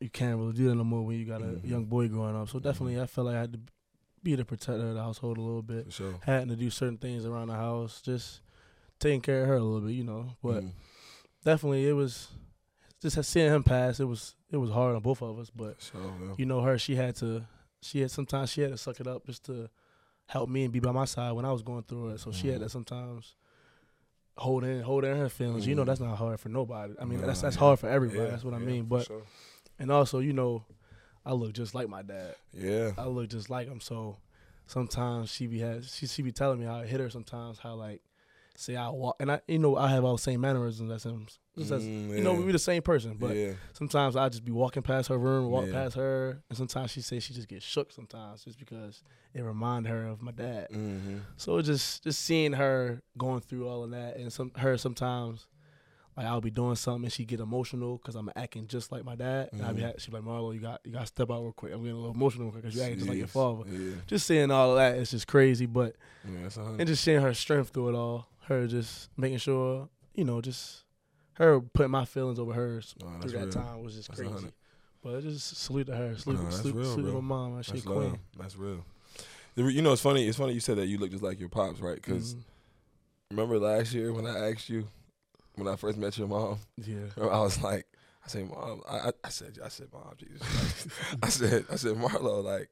you 0.01 0.11
can't 0.11 0.37
really 0.39 0.53
do 0.53 0.69
that 0.69 0.75
no 0.75 0.85
more 0.85 1.03
when 1.07 1.19
you 1.19 1.25
got 1.25 1.41
a 1.41 1.45
Mhm. 1.47 1.67
young 1.67 1.85
boy 1.87 2.09
growing 2.09 2.37
up. 2.37 2.51
So 2.51 2.59
definitely, 2.59 3.01
I 3.01 3.07
felt 3.07 3.29
like 3.29 3.37
I 3.37 3.41
had 3.41 3.53
to 3.55 3.61
be 4.23 4.35
the 4.35 4.45
protector 4.45 4.89
of 4.89 4.95
the 4.95 5.03
household 5.03 5.39
a 5.39 5.41
little 5.41 5.63
bit. 5.63 5.87
For 5.87 5.91
sure. 5.93 6.15
Having 6.25 6.49
to 6.51 6.57
do 6.57 6.69
certain 6.69 6.99
things 6.99 7.25
around 7.25 7.49
the 7.49 7.55
house, 7.55 8.03
just 8.03 8.41
taking 8.99 9.21
care 9.23 9.43
of 9.43 9.49
her 9.49 9.55
a 9.55 9.63
little 9.63 9.81
bit. 9.87 9.95
You 9.95 10.05
know, 10.05 10.37
but 10.43 10.65
Mhm. 10.65 10.73
Definitely 11.47 11.87
it 11.89 11.93
was 11.93 12.29
just 13.01 13.23
seeing 13.31 13.51
him 13.53 13.63
pass. 13.63 14.01
It 14.01 14.05
was 14.05 14.35
it 14.51 14.57
was 14.59 14.71
hard 14.71 14.95
on 14.97 15.03
both 15.03 15.23
of 15.23 15.39
us, 15.39 15.49
but 15.51 15.81
So 15.81 15.99
yeah. 15.99 16.35
you 16.37 16.45
know 16.47 16.61
her 16.61 16.77
she 16.79 16.97
had 16.97 17.15
to 17.17 17.47
she 17.81 18.01
had 18.01 18.11
sometimes 18.11 18.51
she 18.51 18.61
had 18.63 18.73
to 18.73 18.79
suck 18.79 19.01
it 19.01 19.07
up 19.07 19.25
just 19.27 19.45
to 19.47 19.69
help 20.27 20.49
me 20.51 20.65
and 20.65 20.73
be 20.73 20.81
by 20.81 20.91
my 20.93 21.05
side 21.05 21.33
when 21.33 21.45
I 21.45 21.53
was 21.53 21.63
going 21.63 21.85
through 21.85 22.09
it. 22.11 22.21
So 22.21 22.33
she 22.33 22.49
had 22.49 22.61
to 22.61 22.69
sometimes 22.69 23.35
hold 24.37 24.65
in 24.65 24.83
hold 24.83 25.05
in 25.05 25.17
her 25.17 25.29
feelings. 25.29 25.67
You 25.67 25.75
know 25.77 25.83
Mhm. 25.83 25.87
that's 25.87 26.01
not 26.01 26.17
hard 26.19 26.41
for 26.41 26.49
nobody. 26.49 26.95
I 27.01 27.05
mean 27.05 27.21
that's 27.21 27.41
Nah, 27.43 27.47
that's 27.47 27.57
yeah. 27.57 27.61
hard 27.61 27.79
for 27.79 27.89
everybody. 27.89 28.25
Yeah, 28.25 28.31
that's 28.31 28.45
what 28.45 28.55
I 28.55 28.59
mean. 28.59 28.85
But 28.87 29.07
sure. 29.07 29.23
and 29.79 29.91
also 29.91 30.19
you 30.19 30.33
know 30.33 30.65
I 31.25 31.33
look 31.33 31.53
just 31.55 31.75
like 31.75 31.89
my 31.89 32.03
dad. 32.03 32.35
yeah, 32.53 32.93
I 32.99 33.07
look 33.07 33.29
just 33.29 33.51
like 33.51 33.67
him. 33.69 33.81
So 33.81 34.17
sometimes 34.67 35.31
she 35.31 35.47
be 35.47 35.61
has 35.61 35.95
she 35.95 36.07
she 36.07 36.23
be 36.23 36.33
telling 36.33 36.59
me 36.61 36.67
how 36.67 36.77
I 36.81 36.87
hit 36.87 36.99
her 37.01 37.11
sometimes 37.11 37.59
how 37.59 37.75
like 37.75 38.03
say 38.59 38.77
I 38.77 38.89
walk 38.91 39.17
and 39.21 39.31
I 39.33 39.41
you 39.49 39.59
know 39.59 39.77
I 39.77 39.89
have 39.89 40.05
all 40.05 40.17
the 40.17 40.23
same 40.23 40.41
mannerisms 40.41 40.91
as 40.91 41.05
him. 41.05 41.27
Just 41.59 41.73
as, 41.73 41.83
Mm, 41.85 42.17
you 42.17 42.23
know 42.23 42.35
we 42.35 42.45
be 42.45 42.53
the 42.53 42.59
same 42.59 42.83
person, 42.83 43.17
but 43.19 43.35
yeah, 43.35 43.53
sometimes 43.73 44.15
I 44.17 44.29
just 44.29 44.45
be 44.45 44.53
walking 44.53 44.83
past 44.83 45.09
her 45.09 45.17
room, 45.19 45.51
walk 45.51 45.67
Yeah. 45.67 45.73
past 45.73 45.97
her, 45.97 46.43
and 46.51 46.57
sometimes 46.57 46.91
she 46.91 47.01
says 47.01 47.23
she 47.23 47.33
just 47.33 47.49
gets 47.49 47.65
shook 47.65 47.93
sometimes 47.93 48.45
just 48.45 48.59
because 48.59 49.03
it 49.33 49.41
remind 49.43 49.87
her 49.87 50.05
of 50.07 50.21
my 50.21 50.33
dad. 50.33 50.69
mm-hmm. 50.71 51.19
So 51.39 51.61
just 51.63 52.05
just 52.05 52.21
seeing 52.23 52.53
her 52.55 53.03
going 53.17 53.41
through 53.41 53.69
all 53.69 53.85
of 53.85 53.91
that, 53.93 54.17
and 54.17 54.31
some 54.33 54.53
her 54.57 54.77
sometimes 54.77 55.47
like 56.17 56.27
I'll 56.27 56.41
be 56.41 56.51
doing 56.51 56.77
something 56.77 57.05
and 57.05 57.13
she 57.13 57.25
get 57.25 57.41
emotional 57.41 57.99
because 57.99 58.15
I'm 58.15 58.31
acting 58.37 58.67
just 58.69 58.91
like 58.91 59.05
my 59.05 59.17
dad. 59.17 59.51
And 59.53 59.63
I 59.63 59.73
be 59.73 59.83
Mhm. 59.83 60.01
she 60.01 60.11
be 60.11 60.17
like 60.17 60.25
Marlowe, 60.25 60.53
you 60.53 60.61
got 60.61 60.81
you 60.85 60.93
got 60.93 61.01
to 61.01 61.07
step 61.07 61.31
out 61.31 61.43
real 61.43 61.53
quick. 61.53 61.73
I'm 61.73 61.81
getting 61.81 61.93
a 61.97 61.99
little 61.99 62.15
emotional 62.15 62.51
because 62.51 62.75
you 62.75 62.83
acting 62.83 62.99
just 62.99 63.09
like 63.09 63.19
your 63.19 63.27
father. 63.27 63.69
Yeah, 63.71 63.97
Just 64.07 64.27
seeing 64.27 64.51
all 64.51 64.71
of 64.71 64.77
that, 64.77 64.99
it's 64.99 65.11
just 65.11 65.27
crazy. 65.27 65.67
But 65.67 65.97
yeah, 66.25 66.43
that's 66.43 66.57
a 66.57 66.65
hundred. 66.65 66.81
and 66.81 66.89
just 66.89 67.05
seeing 67.05 67.21
her 67.21 67.35
strength 67.35 67.71
through 67.71 67.91
it 67.91 67.95
all, 67.95 68.29
her 68.45 68.67
just 68.67 69.11
making 69.17 69.39
sure 69.39 69.89
you 70.15 70.25
know 70.25 70.41
just 70.41 70.85
her 71.35 71.61
putting 71.61 71.91
my 71.93 72.05
feelings 72.07 72.39
over 72.39 72.55
hers 72.55 72.95
that's 72.99 73.23
through 73.23 73.33
that 73.33 73.47
real. 73.47 73.53
time 73.53 73.83
was 73.83 73.95
just 73.95 74.09
That's 74.09 74.21
crazy. 74.21 74.53
But 75.03 75.21
just 75.23 75.57
salute 75.59 75.85
to 75.89 75.95
her. 75.97 76.17
Salute, 76.19 76.41
that's 76.43 76.57
salute, 76.57 76.75
real, 76.77 76.85
salute 76.95 77.07
to 77.09 77.13
my 77.13 77.21
mom. 77.21 77.63
She 77.63 77.73
That's 77.73 77.85
queen. 77.85 77.99
love. 78.11 78.19
That's 78.39 78.57
real. 78.57 78.85
You 79.55 79.81
know, 79.83 79.93
it's 79.93 80.03
funny. 80.03 80.27
It's 80.27 80.37
funny 80.39 80.53
you 80.55 80.61
said 80.61 80.79
that 80.79 80.87
you 80.87 80.99
look 80.99 81.11
just 81.11 81.23
like 81.23 81.39
your 81.39 81.49
pops, 81.49 81.81
right? 81.81 81.95
Because 81.95 82.35
Mhm. 82.35 82.43
remember 83.31 83.59
last 83.59 83.93
year 83.93 84.13
when 84.13 84.27
I 84.27 84.51
asked 84.51 84.69
you 84.69 84.89
when 85.57 85.69
I 85.69 85.77
first 85.77 85.99
met 85.99 86.17
your 86.19 86.29
mom, 86.29 86.59
yeah, 86.77 87.07
I 87.21 87.41
was 87.41 87.61
like, 87.63 87.87
I 88.25 88.29
said, 88.29 88.49
Mom, 88.49 88.83
I, 88.89 88.97
I, 88.97 89.13
I 89.25 89.29
said, 89.29 89.59
I 89.65 89.69
said, 89.69 89.89
Mom, 89.93 90.13
Jesus, 90.19 90.87
I 91.23 91.29
said, 91.29 91.65
I 91.71 91.77
said, 91.77 91.97
Marlowe, 91.97 92.41
like, 92.41 92.69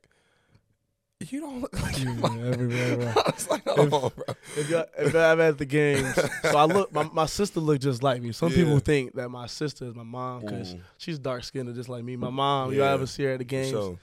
you 1.30 1.40
don't 1.40 1.62
look 1.62 1.80
like 1.80 2.02
your 2.02 2.12
Yeah, 2.12 2.50
everywhere, 2.52 2.96
bro. 2.96 3.06
I 3.24 3.30
was 3.34 3.48
like, 3.48 3.66
hold 3.66 3.86
If- 3.86 3.92
on, 3.94 4.10
bro. 4.14 4.34
if 4.56 4.68
y'all 4.68 4.84
if 4.98 5.14
I'm 5.14 5.40
at 5.40 5.56
the 5.58 5.64
games, 5.64 6.14
so 6.42 6.56
I 6.56 6.64
look. 6.64 6.92
My, 6.92 7.04
my 7.04 7.26
sister 7.26 7.60
look 7.60 7.80
just 7.80 8.02
like 8.02 8.20
me. 8.20 8.32
Some 8.32 8.50
Yeah. 8.50 8.56
people 8.56 8.78
think 8.80 9.14
that 9.14 9.30
my 9.30 9.46
sister 9.46 9.86
is 9.86 9.94
my 9.94 10.02
mom 10.02 10.40
because 10.42 10.74
she's 10.98 11.18
dark 11.18 11.44
skinned 11.44 11.68
and 11.68 11.76
just 11.76 11.88
like 11.88 12.04
me. 12.04 12.16
My 12.16 12.30
mom, 12.30 12.72
you 12.72 12.80
Yeah. 12.80 12.88
all 12.88 12.94
ever 12.94 13.06
see 13.06 13.22
her 13.24 13.30
at 13.32 13.38
the 13.38 13.44
games? 13.44 13.70
sure. 13.70 13.96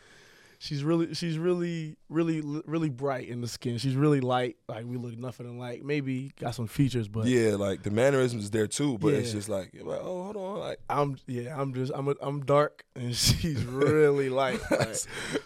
She's 0.64 0.84
really, 0.84 1.16
she's 1.16 1.40
really, 1.40 1.96
really, 2.08 2.40
really 2.68 2.90
bright 2.90 3.28
in 3.28 3.42
the 3.42 3.48
skin. 3.48 3.80
She's 3.80 3.96
really 3.96 4.22
light. 4.22 4.58
Like 4.68 4.86
we 4.86 4.96
look 4.96 5.18
nothing 5.18 5.48
alike. 5.48 5.84
Maybe 5.84 6.34
got 6.40 6.54
some 6.54 6.68
features, 6.68 7.08
but 7.08 7.26
yeah, 7.26 7.56
like 7.56 7.82
the 7.82 7.90
mannerisms 7.90 8.44
is 8.44 8.52
there 8.52 8.68
too, 8.68 9.00
but 9.00 9.16
it's 9.16 9.32
just 9.32 9.50
like, 9.50 9.72
like, 9.74 10.00
oh, 10.00 10.26
hold 10.26 10.38
on, 10.38 10.60
like. 10.60 10.80
I'm 10.88 11.18
yeah. 11.26 11.60
I'm 11.60 11.74
just 11.74 11.92
I'm 11.96 12.10
a, 12.10 12.16
I'm 12.22 12.46
dark 12.46 12.86
and 12.96 13.16
she's 13.16 13.64
really 13.64 14.30
light. 14.30 14.60
Like, 14.72 14.98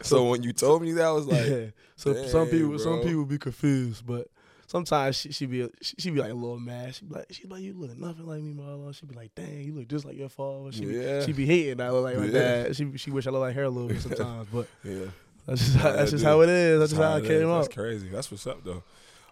so 0.02 0.26
when 0.26 0.44
you 0.44 0.52
told 0.52 0.82
me 0.82 0.92
that, 0.92 1.06
I 1.06 1.12
was 1.12 1.28
like, 1.28 1.46
yeah. 1.48 1.66
So 1.96 2.14
some 2.28 2.50
"Dang, 2.50 2.60
people 2.60 2.80
some 2.80 3.00
people 3.00 3.24
be 3.24 3.38
confused, 3.38 4.06
but 4.06 4.28
sometimes 4.68 5.16
she 5.18 5.32
she 5.32 5.46
be 5.46 5.68
she, 5.82 5.96
she 6.00 6.10
be 6.12 6.20
like 6.20 6.32
a 6.32 6.36
little 6.36 6.60
mad. 6.60 6.96
She 6.96 7.06
be 7.06 7.14
like 7.16 7.26
she 7.32 7.44
be 7.44 7.50
like 7.54 7.62
you 7.64 7.74
look 7.74 7.98
nothing 7.98 8.26
like 8.26 8.42
me, 8.42 8.54
Marlon. 8.54 8.94
She 8.96 9.06
be 9.06 9.16
like, 9.16 9.34
dang, 9.36 9.62
you 9.62 9.74
look 9.74 9.88
just 9.88 10.06
like 10.06 10.18
your 10.18 10.30
father. 10.30 10.72
She 10.72 10.86
Yeah. 10.86 11.20
be, 11.20 11.26
she 11.26 11.32
be 11.34 11.46
hating 11.46 11.78
that 11.78 11.88
I 11.88 11.92
look 11.92 12.04
like 12.04 12.18
my 12.18 12.26
Yeah. 12.26 12.64
dad. 12.64 12.76
She 12.76 12.98
she 12.98 13.12
wish 13.12 13.28
I 13.28 13.32
look 13.32 13.42
like 13.42 13.56
her 13.56 13.64
a 13.64 13.70
little 13.70 13.90
bit 13.90 14.02
sometimes, 14.02 14.48
but 14.52 14.68
yeah, 14.84 15.06
that's 15.46 15.62
just 15.66 15.78
how, 15.78 15.92
that's 15.92 16.12
just 16.12 16.26
how 16.26 16.42
it 16.42 16.50
is. 16.50 16.80
That's 16.80 16.92
just 16.92 17.02
how 17.02 17.14
I 17.14 17.18
it 17.20 17.24
is. 17.24 17.28
came 17.30 17.48
That's 17.50 17.68
up. 17.68 17.74
crazy. 17.74 18.08
That's 18.10 18.32
what's 18.32 18.48
up 18.48 18.64
though. 18.64 18.84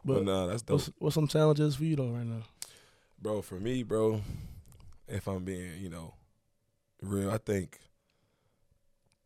But, 0.06 0.14
But 0.16 0.24
nah, 0.24 0.48
that's 0.48 0.62
dope, 0.62 0.80
what's 0.80 0.92
what's 1.00 1.16
some 1.16 1.28
challenges 1.28 1.76
for 1.76 1.84
you 1.86 1.96
though 1.96 2.10
right 2.10 2.26
now? 2.26 2.44
bro. 3.22 3.42
For 3.42 3.56
me, 3.60 3.84
bro, 3.84 4.22
if 5.08 5.28
I'm 5.28 5.44
being, 5.46 5.80
you 5.80 5.90
know, 5.90 6.14
real, 7.02 7.32
I 7.32 7.38
think 7.38 7.80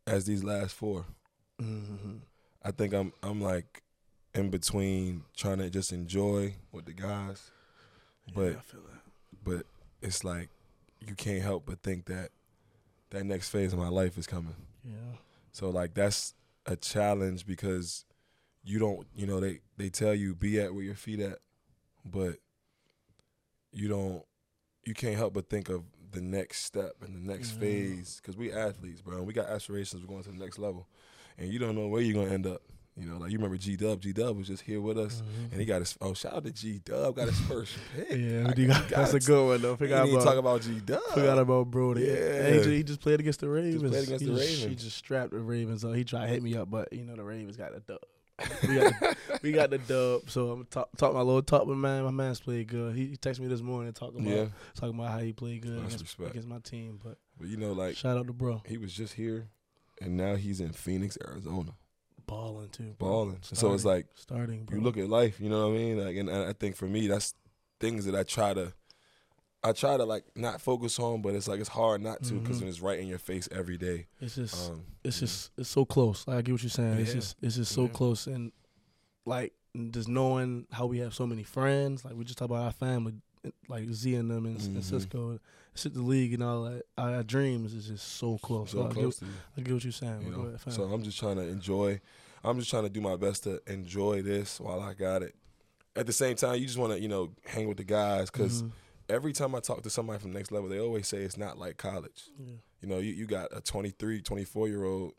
as 0.06 0.24
these 0.24 0.44
last 0.44 0.72
four, 0.74 1.04
Mm-hmm. 1.60 2.18
I 2.62 2.70
think 2.70 2.94
I'm 2.94 3.12
I'm 3.22 3.40
like 3.40 3.82
in 4.34 4.50
between 4.50 5.24
trying 5.36 5.58
to 5.58 5.70
just 5.70 5.92
enjoy 5.92 6.54
with 6.72 6.84
the 6.86 6.92
guys, 6.92 7.50
But- 8.34 8.56
I 8.56 8.60
feel 8.60 8.82
that. 8.82 9.00
but 9.44 9.66
it's 10.02 10.22
like 10.24 10.48
you 11.06 11.14
can't 11.14 11.42
help 11.42 11.64
but 11.66 11.82
think 11.82 12.06
that 12.06 12.30
that 13.10 13.24
next 13.24 13.48
phase 13.50 13.72
of 13.72 13.78
my 13.78 13.88
life 13.88 14.18
is 14.18 14.26
coming. 14.26 14.56
Yeah. 14.84 15.16
So 15.52 15.70
like 15.70 15.94
that's 15.94 16.34
a 16.66 16.76
challenge 16.76 17.46
because 17.46 18.04
you 18.64 18.78
don't, 18.78 19.06
you 19.14 19.26
know, 19.26 19.40
they 19.40 19.60
they 19.76 19.88
tell 19.88 20.14
you 20.14 20.34
be 20.34 20.60
at 20.60 20.74
where 20.74 20.84
your 20.84 20.94
feet 20.94 21.20
at, 21.20 21.38
but 22.04 22.36
you 23.72 23.88
don't, 23.88 24.22
you 24.84 24.94
can't 24.94 25.16
help 25.16 25.34
but 25.34 25.48
think 25.48 25.68
of 25.68 25.84
the 26.10 26.20
next 26.20 26.64
step 26.64 26.92
and 27.02 27.14
the 27.14 27.20
next 27.32 27.52
Mhm. 27.52 27.60
phase 27.60 28.16
because 28.20 28.36
we 28.36 28.52
athletes, 28.52 29.00
bro. 29.02 29.18
and 29.18 29.26
We 29.26 29.32
got 29.32 29.48
aspirations. 29.48 30.02
We're 30.02 30.08
going 30.08 30.24
to 30.24 30.30
the 30.30 30.38
next 30.38 30.58
level, 30.58 30.86
and 31.36 31.52
you 31.52 31.58
don't 31.58 31.74
know 31.74 31.86
where 31.88 32.02
you're 32.02 32.14
gonna 32.22 32.34
end 32.34 32.46
up. 32.46 32.62
You 32.98 33.06
know, 33.06 33.16
like 33.18 33.30
you 33.30 33.38
remember 33.38 33.56
G 33.56 33.76
Dub. 33.76 34.00
G 34.00 34.12
Dub 34.12 34.36
was 34.36 34.48
just 34.48 34.62
here 34.64 34.80
with 34.80 34.98
us, 34.98 35.22
Mhm. 35.22 35.52
and 35.52 35.60
he 35.60 35.64
got 35.66 35.80
his. 35.80 35.96
Oh, 36.00 36.14
shout 36.14 36.34
out 36.34 36.44
to 36.44 36.50
G 36.50 36.80
Dub. 36.84 37.14
Got 37.14 37.28
his 37.28 37.38
first 37.40 37.76
pick. 37.96 38.10
Yeah, 38.10 38.52
got- 38.66 38.88
that's 38.88 39.14
a 39.14 39.20
good 39.20 39.46
one 39.46 39.62
though. 39.62 39.76
Forgot 39.76 40.08
about 40.08 40.24
talk 40.24 40.36
about 40.36 40.62
G 40.62 40.80
Dub. 40.80 41.00
forgot 41.14 41.38
about 41.38 41.70
Brody. 41.70 42.02
Yeah. 42.06 42.54
He, 42.54 42.62
ju- 42.62 42.70
he 42.70 42.82
just 42.82 43.00
played 43.00 43.20
against 43.20 43.40
the 43.40 43.48
Ravens. 43.48 43.82
played 43.82 44.02
against 44.04 44.24
he 44.24 44.30
the 44.30 44.36
just, 44.38 44.64
He 44.66 44.74
just 44.74 44.96
strapped 44.96 45.30
the 45.30 45.38
Ravens 45.38 45.84
up. 45.84 45.94
He 45.94 46.02
tried 46.04 46.22
to 46.26 46.32
hit 46.32 46.42
me 46.42 46.56
up, 46.56 46.70
but 46.70 46.92
you 46.92 47.04
know 47.04 47.14
the 47.14 47.22
Ravens 47.24 47.56
got 47.56 47.72
the 47.72 47.80
dub. 47.80 48.00
We 48.68 48.74
got 48.78 49.00
the, 49.00 49.16
we 49.42 49.52
got 49.52 49.70
the 49.70 49.78
dub. 49.78 50.30
So 50.30 50.50
I'm 50.50 50.64
talk, 50.66 50.88
talk 50.96 51.12
my 51.14 51.20
little 51.22 51.42
talk 51.42 51.66
with 51.66 51.76
man. 51.78 52.04
My 52.04 52.10
man's 52.10 52.40
played 52.40 52.68
good. 52.68 52.94
He, 52.96 53.06
he 53.06 53.16
texted 53.16 53.40
me 53.40 53.46
this 53.48 53.60
morning 53.62 53.92
talking 53.92 54.20
about 54.20 54.32
Yeah, 54.36 54.46
talking 54.74 54.98
about 54.98 55.10
how 55.12 55.18
he 55.18 55.32
played 55.32 55.62
good 55.62 55.78
against, 55.84 56.16
against 56.20 56.46
my 56.48 56.58
team. 56.60 56.98
But 57.02 57.18
but 57.38 57.48
you 57.48 57.56
know, 57.56 57.72
like 57.72 57.96
shout 57.96 58.16
out 58.16 58.26
to 58.26 58.32
bro, 58.32 58.62
he 58.66 58.76
was 58.78 58.92
just 58.92 59.14
here, 59.14 59.48
and 60.00 60.16
now 60.16 60.36
he's 60.36 60.60
in 60.60 60.72
Phoenix, 60.72 61.18
Arizona, 61.26 61.72
balling 62.28 62.68
too. 62.68 62.94
Bro. 62.98 63.08
balling. 63.08 63.38
So 63.42 63.72
it's 63.74 63.84
like 63.84 64.06
starting. 64.14 64.64
Bro. 64.64 64.76
you 64.78 64.82
look 64.84 64.96
at 64.96 65.08
life. 65.08 65.40
You 65.40 65.48
know 65.50 65.68
what 65.68 65.74
I 65.74 65.78
mean? 65.78 65.98
Like, 66.04 66.16
and 66.16 66.30
I 66.30 66.52
think 66.52 66.76
for 66.76 66.86
me, 66.86 67.06
that's 67.08 67.34
things 67.80 68.04
that 68.04 68.14
I 68.14 68.22
try 68.22 68.54
to, 68.54 68.72
I 69.64 69.72
try 69.72 69.96
to 69.96 70.04
like 70.04 70.24
not 70.36 70.60
focus 70.60 70.98
on, 71.00 71.20
but 71.22 71.34
it's 71.34 71.48
like 71.48 71.58
it's 71.60 71.68
hard 71.68 72.00
not 72.00 72.22
to 72.24 72.34
because 72.34 72.60
Mhm. 72.62 72.68
it's 72.68 72.80
right 72.80 72.98
in 72.98 73.06
your 73.08 73.18
face 73.18 73.48
every 73.50 73.76
day. 73.76 74.06
It's 74.20 74.36
just 74.36 74.70
Um, 74.70 74.84
it's 75.02 75.16
yeah. 75.16 75.20
just 75.26 75.50
it's 75.58 75.68
so 75.68 75.84
close. 75.84 76.26
Like, 76.28 76.36
I 76.38 76.42
get 76.42 76.52
what 76.52 76.62
you're 76.62 76.70
saying. 76.70 76.98
It's 77.00 77.12
just 77.12 77.36
it's 77.42 77.56
just 77.56 77.72
so 77.72 77.82
Yeah. 77.82 77.88
close 77.88 78.26
and 78.28 78.52
like 79.26 79.52
just 79.90 80.08
knowing 80.08 80.66
how 80.72 80.86
we 80.86 80.98
have 80.98 81.14
so 81.14 81.26
many 81.26 81.42
friends. 81.42 82.04
Like 82.04 82.14
we 82.14 82.24
just 82.24 82.38
talk 82.38 82.46
about 82.46 82.64
our 82.64 82.72
family, 82.72 83.14
like 83.68 83.88
Z 83.88 84.14
and 84.14 84.30
them 84.30 84.46
and, 84.46 84.58
and 84.60 84.76
Mhm. 84.78 84.82
Cisco, 84.84 85.38
shit 85.74 85.94
the 85.94 86.02
league 86.02 86.34
and 86.34 86.42
all 86.42 86.64
that. 86.64 86.82
Our, 86.96 87.22
dreams 87.22 87.74
is 87.74 87.86
just 87.88 88.16
so 88.16 88.38
close. 88.38 88.70
so 88.72 88.86
I, 88.88 88.92
close 88.92 89.18
get, 89.18 89.26
to 89.26 89.32
you. 89.32 89.38
I 89.56 89.60
get 89.60 89.74
what 89.74 89.84
you're 89.84 89.92
saying. 89.92 90.22
you 90.22 90.30
know. 90.32 90.40
ahead. 90.42 90.72
So 90.72 90.84
I'm 90.84 91.02
just 91.02 91.18
trying 91.18 91.36
to 91.36 91.42
enjoy. 91.46 92.00
I'm 92.44 92.58
just 92.58 92.70
trying 92.70 92.84
to 92.84 92.88
do 92.88 93.00
my 93.00 93.16
best 93.16 93.44
to 93.44 93.60
enjoy 93.66 94.22
this 94.22 94.60
while 94.60 94.80
I 94.80 94.94
got 94.94 95.22
it. 95.22 95.34
At 95.96 96.06
the 96.06 96.12
same 96.12 96.36
time, 96.36 96.56
you 96.56 96.66
just 96.66 96.78
want 96.78 96.92
to 96.92 97.00
you 97.00 97.08
know 97.08 97.30
hang 97.46 97.68
with 97.68 97.76
the 97.78 97.84
guys 97.84 98.30
because 98.30 98.62
Mhm. 98.62 98.70
every 99.08 99.32
time 99.32 99.54
I 99.54 99.60
talk 99.60 99.82
to 99.82 99.90
somebody 99.90 100.18
from 100.20 100.32
next 100.32 100.50
level, 100.52 100.68
they 100.68 100.78
always 100.80 101.06
say 101.08 101.18
it's 101.18 101.36
not 101.36 101.58
like 101.58 101.76
college. 101.76 102.30
yeah. 102.38 102.54
You 102.80 102.88
know, 102.88 102.98
you, 102.98 103.12
you 103.12 103.26
got 103.26 103.48
a 103.56 103.60
23, 103.60 104.22
24 104.22 104.68
year 104.68 104.84
old 104.84 105.12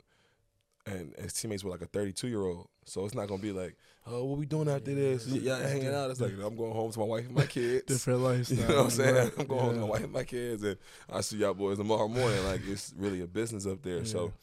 and 0.89 1.13
his 1.17 1.33
teammates 1.33 1.63
were 1.63 1.71
like 1.71 1.81
a 1.81 1.85
32 1.85 2.27
year 2.27 2.41
old. 2.41 2.67
So 2.85 3.05
it's 3.05 3.13
not 3.13 3.27
to 3.27 3.37
be 3.37 3.51
like, 3.51 3.75
oh, 4.07 4.23
what 4.25 4.39
we 4.39 4.45
doing 4.45 4.69
after 4.69 4.93
this? 4.93 5.27
Yeah. 5.27 5.57
Y'all 5.57 5.67
hanging 5.67 5.93
out. 5.93 6.09
It's 6.09 6.19
like, 6.19 6.33
I'm 6.43 6.55
going 6.55 6.73
home 6.73 6.91
to 6.91 6.99
my 6.99 7.05
wife 7.05 7.25
and 7.25 7.35
my 7.35 7.45
kids. 7.45 7.83
different 7.87 8.21
lifestyle. 8.21 8.57
You 8.61 8.67
know 8.67 8.75
what 8.75 8.83
I'm 8.85 8.89
saying? 8.89 9.15
Right. 9.15 9.33
I'm 9.39 9.47
going 9.47 9.61
home 9.61 9.73
to 9.75 9.81
my 9.81 9.87
wife 9.87 10.03
and 10.03 10.13
my 10.13 10.23
kids, 10.23 10.63
and 10.63 10.77
I 11.11 11.21
see 11.21 11.37
y'all 11.37 11.53
boys 11.53 11.77
tomorrow 11.77 12.07
morning. 12.07 12.43
Like 12.45 12.61
it's 12.67 12.93
really 12.97 13.21
a 13.21 13.27
business 13.27 13.65
up 13.65 13.81
there. 13.83 14.05
So 14.05 14.33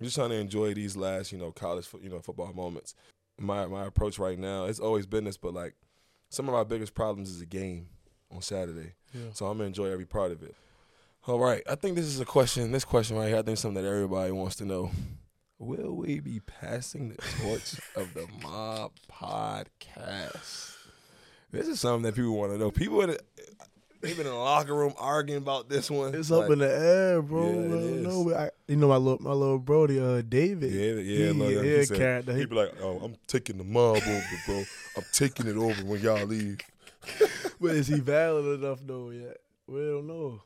I'm 0.00 0.04
just 0.04 0.16
trying 0.16 0.30
to 0.30 0.36
enjoy 0.36 0.74
these 0.74 0.96
last, 0.96 1.32
you 1.32 1.38
know, 1.38 1.52
college, 1.52 1.88
you 2.02 2.08
know, 2.08 2.20
football 2.20 2.52
moments. 2.52 2.94
My 3.38 3.66
my 3.66 3.86
approach 3.86 4.18
right 4.18 4.38
now, 4.38 4.64
it's 4.64 4.80
always 4.80 5.06
been 5.06 5.24
this, 5.24 5.36
but 5.36 5.54
like 5.54 5.74
some 6.30 6.48
of 6.48 6.54
our 6.54 6.64
biggest 6.64 6.94
problems 6.94 7.30
is 7.30 7.40
a 7.40 7.46
game 7.46 7.88
on 8.34 8.42
Saturday. 8.42 8.94
Yeah. 9.12 9.32
So 9.32 9.46
I'm 9.46 9.58
gonna 9.58 9.66
enjoy 9.66 9.86
every 9.86 10.06
part 10.06 10.32
of 10.32 10.42
it. 10.42 10.54
All 11.26 11.38
right, 11.38 11.62
I 11.68 11.74
think 11.74 11.96
this 11.96 12.06
is 12.06 12.18
a 12.18 12.24
question. 12.24 12.72
This 12.72 12.84
question 12.84 13.16
right 13.16 13.28
here, 13.28 13.36
I 13.36 13.42
think 13.42 13.58
something 13.58 13.82
that 13.82 13.88
everybody 13.88 14.32
wants 14.32 14.56
to 14.56 14.64
know. 14.64 14.90
Will 15.60 15.94
we 15.94 16.20
be 16.20 16.40
passing 16.40 17.10
the 17.10 17.16
torch 17.16 17.74
of 17.94 18.14
the 18.14 18.26
Mob 18.42 18.92
Podcast? 19.12 20.74
This 21.52 21.68
is 21.68 21.78
something 21.80 22.04
that 22.04 22.14
people 22.14 22.34
want 22.34 22.52
to 22.52 22.58
know. 22.58 22.70
People, 22.70 23.02
in 23.02 23.10
the, 23.10 23.20
they've 24.00 24.16
been 24.16 24.26
in 24.26 24.32
the 24.32 24.38
locker 24.38 24.74
room 24.74 24.94
arguing 24.96 25.42
about 25.42 25.68
this 25.68 25.90
one. 25.90 26.14
It's 26.14 26.30
Like, 26.30 26.46
up 26.46 26.50
in 26.52 26.60
the 26.60 26.74
air, 26.74 27.20
bro. 27.20 27.44
Yeah, 27.44 27.58
I 27.58 27.78
is. 27.78 28.02
know, 28.06 28.34
I, 28.34 28.50
you 28.68 28.76
know 28.76 28.88
my 28.88 28.96
little 28.96 29.22
my 29.22 29.32
little 29.34 29.58
Brody, 29.58 30.00
uh, 30.00 30.22
David. 30.26 30.72
Yeah, 30.72 30.92
yeah, 31.02 31.26
he, 31.26 31.32
look, 31.34 31.64
he 31.64 31.84
said- 31.84 31.96
character. 31.98 32.32
He, 32.32 32.38
He 32.38 32.46
be 32.46 32.54
like, 32.56 32.72
"Oh, 32.80 32.98
I'm 33.04 33.16
taking 33.26 33.58
the 33.58 33.64
mob 33.64 33.96
over, 33.98 34.24
bro. 34.46 34.64
I'm 34.96 35.04
taking 35.12 35.46
it 35.46 35.56
over 35.58 35.84
when 35.84 36.00
y'all 36.00 36.24
leave." 36.24 36.58
but 37.60 37.72
is 37.72 37.86
he 37.86 38.00
valid 38.00 38.60
enough 38.62 38.78
though 38.86 39.10
yet? 39.10 39.36
We 39.66 39.80
don't 39.80 40.06
know. 40.06 40.40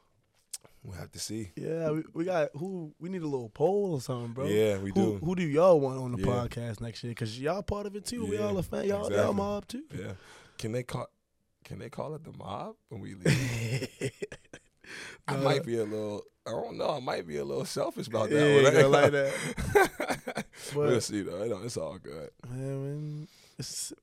We'll 0.85 0.99
have 0.99 1.11
to 1.13 1.19
see. 1.19 1.51
Yeah, 1.57 1.91
we, 1.93 2.03
we 2.13 2.25
got 2.27 2.51
who 2.55 2.93
we 3.01 3.09
need 3.09 3.23
a 3.23 3.27
little 3.27 3.49
poll 3.49 3.95
or 3.95 4.01
something, 4.03 4.33
bro. 4.35 4.45
Yeah, 4.47 4.77
we 4.79 4.91
who, 4.91 5.19
do. 5.19 5.21
Who 5.25 5.35
do 5.35 5.43
y'all 5.43 5.81
want 5.81 5.99
on 5.99 6.13
the 6.13 6.19
Yeah. 6.19 6.27
podcast 6.27 6.81
next 6.83 7.03
year? 7.03 7.13
Because 7.13 7.41
y'all 7.41 7.63
part 7.63 7.87
of 7.87 7.97
it 7.97 8.05
too. 8.05 8.27
We 8.27 8.37
all 8.39 8.59
a 8.59 8.63
fan. 8.63 8.85
Y'all, 8.85 9.11
y'all 9.11 9.33
mob 9.33 9.67
too. 9.67 9.85
Yeah. 9.91 10.13
Can 10.59 10.73
they 10.73 10.83
call? 10.83 11.09
Can 11.65 11.79
they 11.79 11.89
call 11.89 12.15
it 12.15 12.23
the 12.25 12.33
mob 12.33 12.75
when 12.91 13.01
we 13.01 13.15
leave? 13.25 13.89
I 15.27 15.37
Uh, 15.37 15.39
might 15.39 15.65
be 15.65 15.79
a 15.79 15.85
little. 15.85 16.23
I 16.47 16.51
don't 16.51 16.77
know. 16.77 16.91
I 16.91 17.01
might 17.01 17.27
be 17.27 17.39
a 17.39 17.45
little 17.45 17.65
selfish 17.65 18.07
about 18.09 18.29
that 18.29 18.37
Yeah, 18.39 18.63
one. 18.63 18.77
I 18.77 18.83
like 18.83 19.13
that. 19.13 20.45
we'll 20.75 21.01
see 21.01 21.23
though. 21.23 21.43
It 21.45 21.65
It's 21.65 21.79
all 21.79 21.97
good. 21.99 22.29
man, 22.51 23.27
it's, 23.59 23.95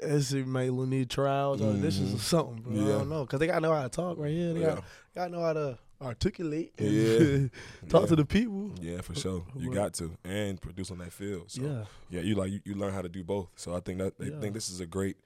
it's 0.00 0.32
it 0.32 0.44
might 0.48 0.72
need 0.72 1.08
trials 1.08 1.60
or 1.60 1.72
auditions 1.72 2.14
or 2.14 2.16
Mhm. 2.16 2.18
something, 2.18 2.62
bro. 2.62 2.72
I 2.72 2.88
don't 2.98 3.08
know 3.08 3.20
because 3.24 3.38
they 3.38 3.46
gotta 3.46 3.60
know 3.60 3.72
how 3.72 3.84
to 3.84 3.88
talk 3.88 4.18
right 4.18 4.32
here. 4.32 4.52
They 4.54 4.60
Yeah. 4.62 4.74
got 4.74 4.84
gotta 5.14 5.30
know 5.30 5.40
how 5.42 5.52
to 5.52 5.78
articulate. 6.00 6.72
and 6.78 6.90
Yeah. 6.92 7.48
talk 7.88 8.02
yeah. 8.02 8.08
to 8.08 8.16
the 8.16 8.24
people. 8.26 8.70
Yeah, 8.80 9.00
for 9.00 9.14
sure. 9.14 9.44
You 9.56 9.70
got 9.72 9.94
to 9.94 10.10
and 10.24 10.60
produce 10.60 10.90
on 10.90 10.98
that 10.98 11.12
field. 11.12 11.50
So 11.50 11.62
Yeah, 11.62 11.84
yeah, 12.10 12.20
you 12.20 12.34
like 12.34 12.50
you, 12.52 12.60
you 12.64 12.74
learn 12.74 12.92
how 12.92 13.02
to 13.02 13.08
do 13.08 13.22
both. 13.24 13.48
So 13.56 13.74
I 13.74 13.80
think 13.80 13.98
that 13.98 14.18
they 14.18 14.26
Yeah. 14.30 14.40
think 14.40 14.54
this 14.54 14.68
is 14.68 14.80
a 14.80 14.86
great. 14.86 15.16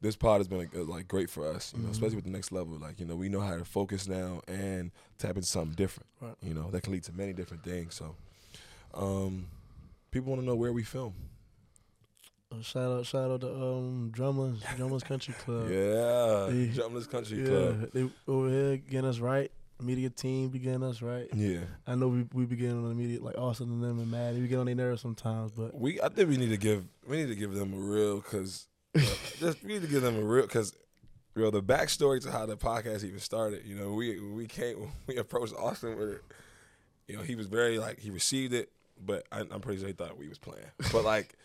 This 0.00 0.14
pod 0.14 0.38
has 0.38 0.46
been 0.46 0.58
like, 0.58 0.74
uh, 0.76 0.84
like 0.84 1.08
great 1.08 1.28
for 1.28 1.44
us, 1.52 1.72
you 1.76 1.82
know, 1.82 1.88
Mhm. 1.88 1.92
especially 1.92 2.14
with 2.16 2.24
the 2.24 2.30
next 2.30 2.52
level. 2.52 2.78
Like 2.78 3.00
you 3.00 3.06
know, 3.06 3.16
we 3.16 3.28
know 3.28 3.40
how 3.40 3.56
to 3.56 3.64
focus 3.64 4.06
now 4.06 4.42
and 4.46 4.92
tap 5.18 5.34
into 5.36 5.48
something 5.48 5.74
different. 5.74 6.06
Right. 6.20 6.36
You 6.42 6.54
know, 6.54 6.70
that 6.70 6.82
can 6.82 6.92
lead 6.92 7.02
to 7.04 7.12
many 7.12 7.32
different 7.32 7.64
things. 7.64 7.94
So, 7.96 8.14
um, 8.94 9.48
people 10.12 10.30
want 10.30 10.40
to 10.42 10.46
know 10.46 10.54
where 10.54 10.72
we 10.72 10.84
film. 10.84 11.14
Uh, 12.50 12.62
shout 12.62 12.90
out, 12.92 13.04
shout 13.06 13.30
out 13.30 13.40
to 13.42 13.52
um 13.52 14.08
drummers, 14.10 14.62
drummers 14.76 15.02
country 15.02 15.34
club. 15.34 15.64
yeah, 15.70 16.46
They- 16.48 16.68
Jumpman's 16.72 17.06
Country 17.06 17.40
yeah, 17.40 17.46
Club. 17.48 17.90
they 17.92 18.10
over 18.26 18.48
here 18.48 18.76
getting 18.78 19.04
us 19.10 19.18
right. 19.18 19.50
Media 19.80 20.10
team 20.10 20.48
be 20.48 20.58
getting 20.58 20.82
us 20.82 21.02
right. 21.02 21.28
Yeah, 21.32 21.60
I 21.86 21.94
know 21.94 22.08
we 22.08 22.26
we 22.32 22.46
be 22.46 22.56
getting 22.56 22.78
on 22.78 22.88
the 22.88 22.94
media 22.94 23.22
like 23.22 23.38
Austin 23.38 23.68
and 23.70 23.82
them 23.82 23.98
and 24.00 24.10
Maddie. 24.10 24.40
We 24.40 24.48
get 24.48 24.58
on 24.58 24.66
their 24.66 24.74
nerves 24.74 25.02
sometimes, 25.02 25.52
but 25.52 25.74
we. 25.74 26.00
I 26.00 26.08
think 26.08 26.28
we 26.28 26.36
need 26.36 26.50
to 26.50 26.56
give 26.56 26.84
we 27.06 27.18
need 27.18 27.28
to 27.28 27.36
give 27.36 27.54
them 27.54 27.72
a 27.72 27.76
real 27.76 28.16
because 28.16 28.66
uh, 28.96 29.00
just 29.38 29.62
we 29.62 29.74
need 29.74 29.82
to 29.82 29.88
give 29.88 30.02
them 30.02 30.16
a 30.16 30.22
real 30.22 30.42
because. 30.42 30.74
Real, 31.34 31.52
the 31.52 31.62
backstory 31.62 32.20
to 32.22 32.32
how 32.32 32.46
the 32.46 32.56
podcast 32.56 33.04
even 33.04 33.20
started. 33.20 33.64
You 33.64 33.76
know, 33.76 33.92
we 33.92 34.18
we 34.18 34.48
came 34.48 34.90
we 35.06 35.18
approached 35.18 35.54
Austin 35.54 35.96
with 35.96 36.08
it. 36.14 36.22
You 37.06 37.16
know, 37.16 37.22
he 37.22 37.36
was 37.36 37.46
very 37.46 37.78
like 37.78 38.00
he 38.00 38.10
received 38.10 38.52
it, 38.52 38.72
but 39.00 39.24
I, 39.30 39.40
I'm 39.40 39.60
pretty 39.60 39.78
sure 39.78 39.86
he 39.86 39.92
thought 39.94 40.18
we 40.18 40.28
was 40.28 40.38
playing. 40.38 40.66
But 40.90 41.04
like 41.04 41.36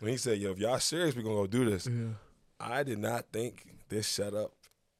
when 0.00 0.10
he 0.10 0.18
said, 0.18 0.36
"Yo, 0.38 0.50
if 0.50 0.58
y'all 0.58 0.78
serious, 0.80 1.16
we 1.16 1.22
gonna 1.22 1.36
go 1.36 1.46
do 1.46 1.64
this," 1.64 1.86
yeah. 1.86 2.08
I 2.60 2.82
did 2.82 2.98
not 2.98 3.26
think 3.32 3.66
this 3.88 4.06
setup 4.06 4.52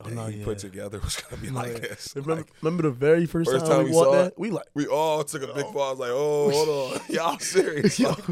Oh, 0.05 0.09
that 0.09 0.15
no, 0.15 0.27
he 0.27 0.39
yeah. 0.39 0.45
put 0.45 0.59
together 0.59 0.99
was 1.01 1.17
gonna 1.17 1.41
be 1.43 1.49
No, 1.51 1.55
like 1.61 1.73
yeah. 1.73 1.79
this. 1.79 2.13
Remember, 2.17 2.37
Like, 2.37 2.53
remember 2.63 2.83
the 2.85 2.91
very 2.91 3.27
first, 3.27 3.51
First 3.51 3.67
time, 3.67 3.77
time 3.79 3.85
we 3.87 3.93
saw 3.93 4.25
it, 4.25 4.35
We 4.37 4.51
like, 4.51 4.67
we 4.75 4.87
all 4.87 5.25
took 5.25 5.43
a 5.43 5.55
big 5.55 5.65
Oh. 5.67 5.73
pause, 5.73 5.99
like, 5.99 6.11
"Oh, 6.13 6.51
hold 6.51 6.93
on, 6.95 7.01
y'all 7.09 7.39
serious?" 7.39 7.99
yo, 7.99 8.11
Like, 8.11 8.29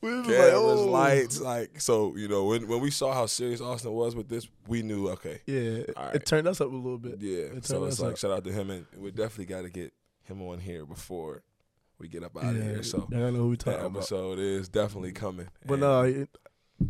we 0.00 0.14
was 0.16 0.26
cameras, 0.26 0.52
like, 0.52 0.54
oh. 0.54 0.84
lights, 0.90 1.40
like 1.40 1.80
so. 1.80 2.16
You 2.16 2.26
know, 2.28 2.44
when 2.46 2.66
when 2.66 2.80
we 2.80 2.90
saw 2.90 3.12
how 3.14 3.26
serious 3.26 3.60
Austin 3.60 3.92
was 3.92 4.16
with 4.16 4.28
this, 4.28 4.48
we 4.66 4.82
knew 4.82 5.08
okay, 5.10 5.40
Yeah, 5.46 5.84
All 5.96 6.06
right. 6.06 6.14
it 6.16 6.26
turned 6.26 6.48
us 6.48 6.60
up 6.60 6.72
a 6.72 6.74
little 6.74 6.98
bit. 6.98 7.20
yeah. 7.20 7.56
It 7.56 7.64
So 7.64 7.84
it's 7.84 8.00
like 8.00 8.12
up. 8.12 8.18
shout 8.18 8.30
out 8.32 8.44
to 8.44 8.52
him, 8.52 8.70
and 8.70 8.86
we 8.96 9.10
definitely 9.12 9.46
got 9.46 9.62
to 9.62 9.70
get 9.70 9.92
him 10.24 10.42
on 10.42 10.58
here 10.58 10.84
before 10.86 11.42
we 11.98 12.08
get 12.08 12.24
up 12.24 12.36
out 12.36 12.56
of 12.56 12.62
here. 12.62 12.82
So 12.82 13.06
I 13.12 13.16
know 13.16 13.30
who 13.32 13.48
we 13.50 13.56
that 13.56 13.64
talking 13.64 13.86
about. 13.86 13.98
episode 13.98 14.38
is 14.40 14.68
definitely 14.68 15.12
coming. 15.12 15.46
But 15.64 15.78
no, 15.78 16.02
it, 16.02 16.28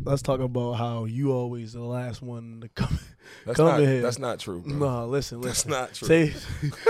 let's 0.03 0.21
talk 0.21 0.39
about 0.39 0.73
how 0.73 1.05
you 1.05 1.31
always 1.31 1.73
the 1.73 1.81
last 1.81 2.21
one 2.21 2.61
to 2.61 2.69
come. 2.69 2.99
that's 3.45 3.57
come 3.57 3.67
not 3.67 3.81
in 3.81 3.87
here. 3.87 4.01
that's 4.01 4.19
not 4.19 4.39
true. 4.39 4.61
Bro. 4.61 4.77
no, 4.77 5.07
listen, 5.07 5.41
that's 5.41 5.65
not 5.65 5.93
true. 5.93 6.07
Say 6.07 6.33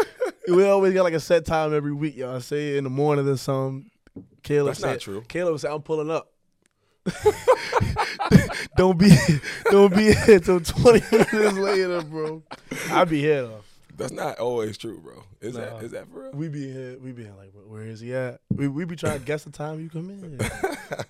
we 0.48 0.66
always 0.66 0.94
got 0.94 1.04
like 1.04 1.14
a 1.14 1.20
set 1.20 1.46
time 1.46 1.74
every 1.74 1.94
week, 1.94 2.16
y'all. 2.18 2.40
Say 2.40 2.78
in 2.78 2.84
the 2.84 2.90
morning 2.90 3.28
or 3.28 3.38
something. 3.38 3.90
Caleb 4.44 4.72
that's 4.72 4.80
said, 4.80 4.92
not 4.92 5.00
true. 5.00 5.24
Caleb 5.28 5.60
said, 5.60 5.72
"I'm 5.72 5.82
pulling 5.82 6.12
up." 6.12 6.30
don't 8.78 8.98
be, 8.98 9.12
don't 9.70 9.94
be 9.94 10.14
here 10.14 10.40
till 10.40 10.62
20 10.62 11.02
minutes 11.12 11.58
later, 11.58 12.02
bro. 12.04 12.44
I'll 12.90 13.06
be 13.06 13.20
here 13.20 13.44
though. 13.44 13.62
That's 13.96 14.12
not 14.12 14.40
always 14.40 14.78
true, 14.78 15.00
bro. 15.00 15.24
Is 15.40 15.56
Nah. 15.56 15.62
that 15.62 15.84
is 15.84 15.92
that 15.92 16.08
for 16.10 16.24
real? 16.24 16.32
We 16.32 16.50
be 16.50 16.72
here, 16.72 16.98
we 17.00 17.12
be 17.12 17.24
here 17.24 17.34
like, 17.38 17.52
where 17.68 17.84
is 17.84 18.00
he 18.00 18.14
at? 18.16 18.40
We 18.52 18.68
we 18.68 18.86
be 18.86 18.96
trying 18.96 19.20
to 19.20 19.26
guess 19.26 19.44
the 19.44 19.52
time 19.52 19.80
you 19.80 19.90
come 19.90 20.10
in. 20.10 20.40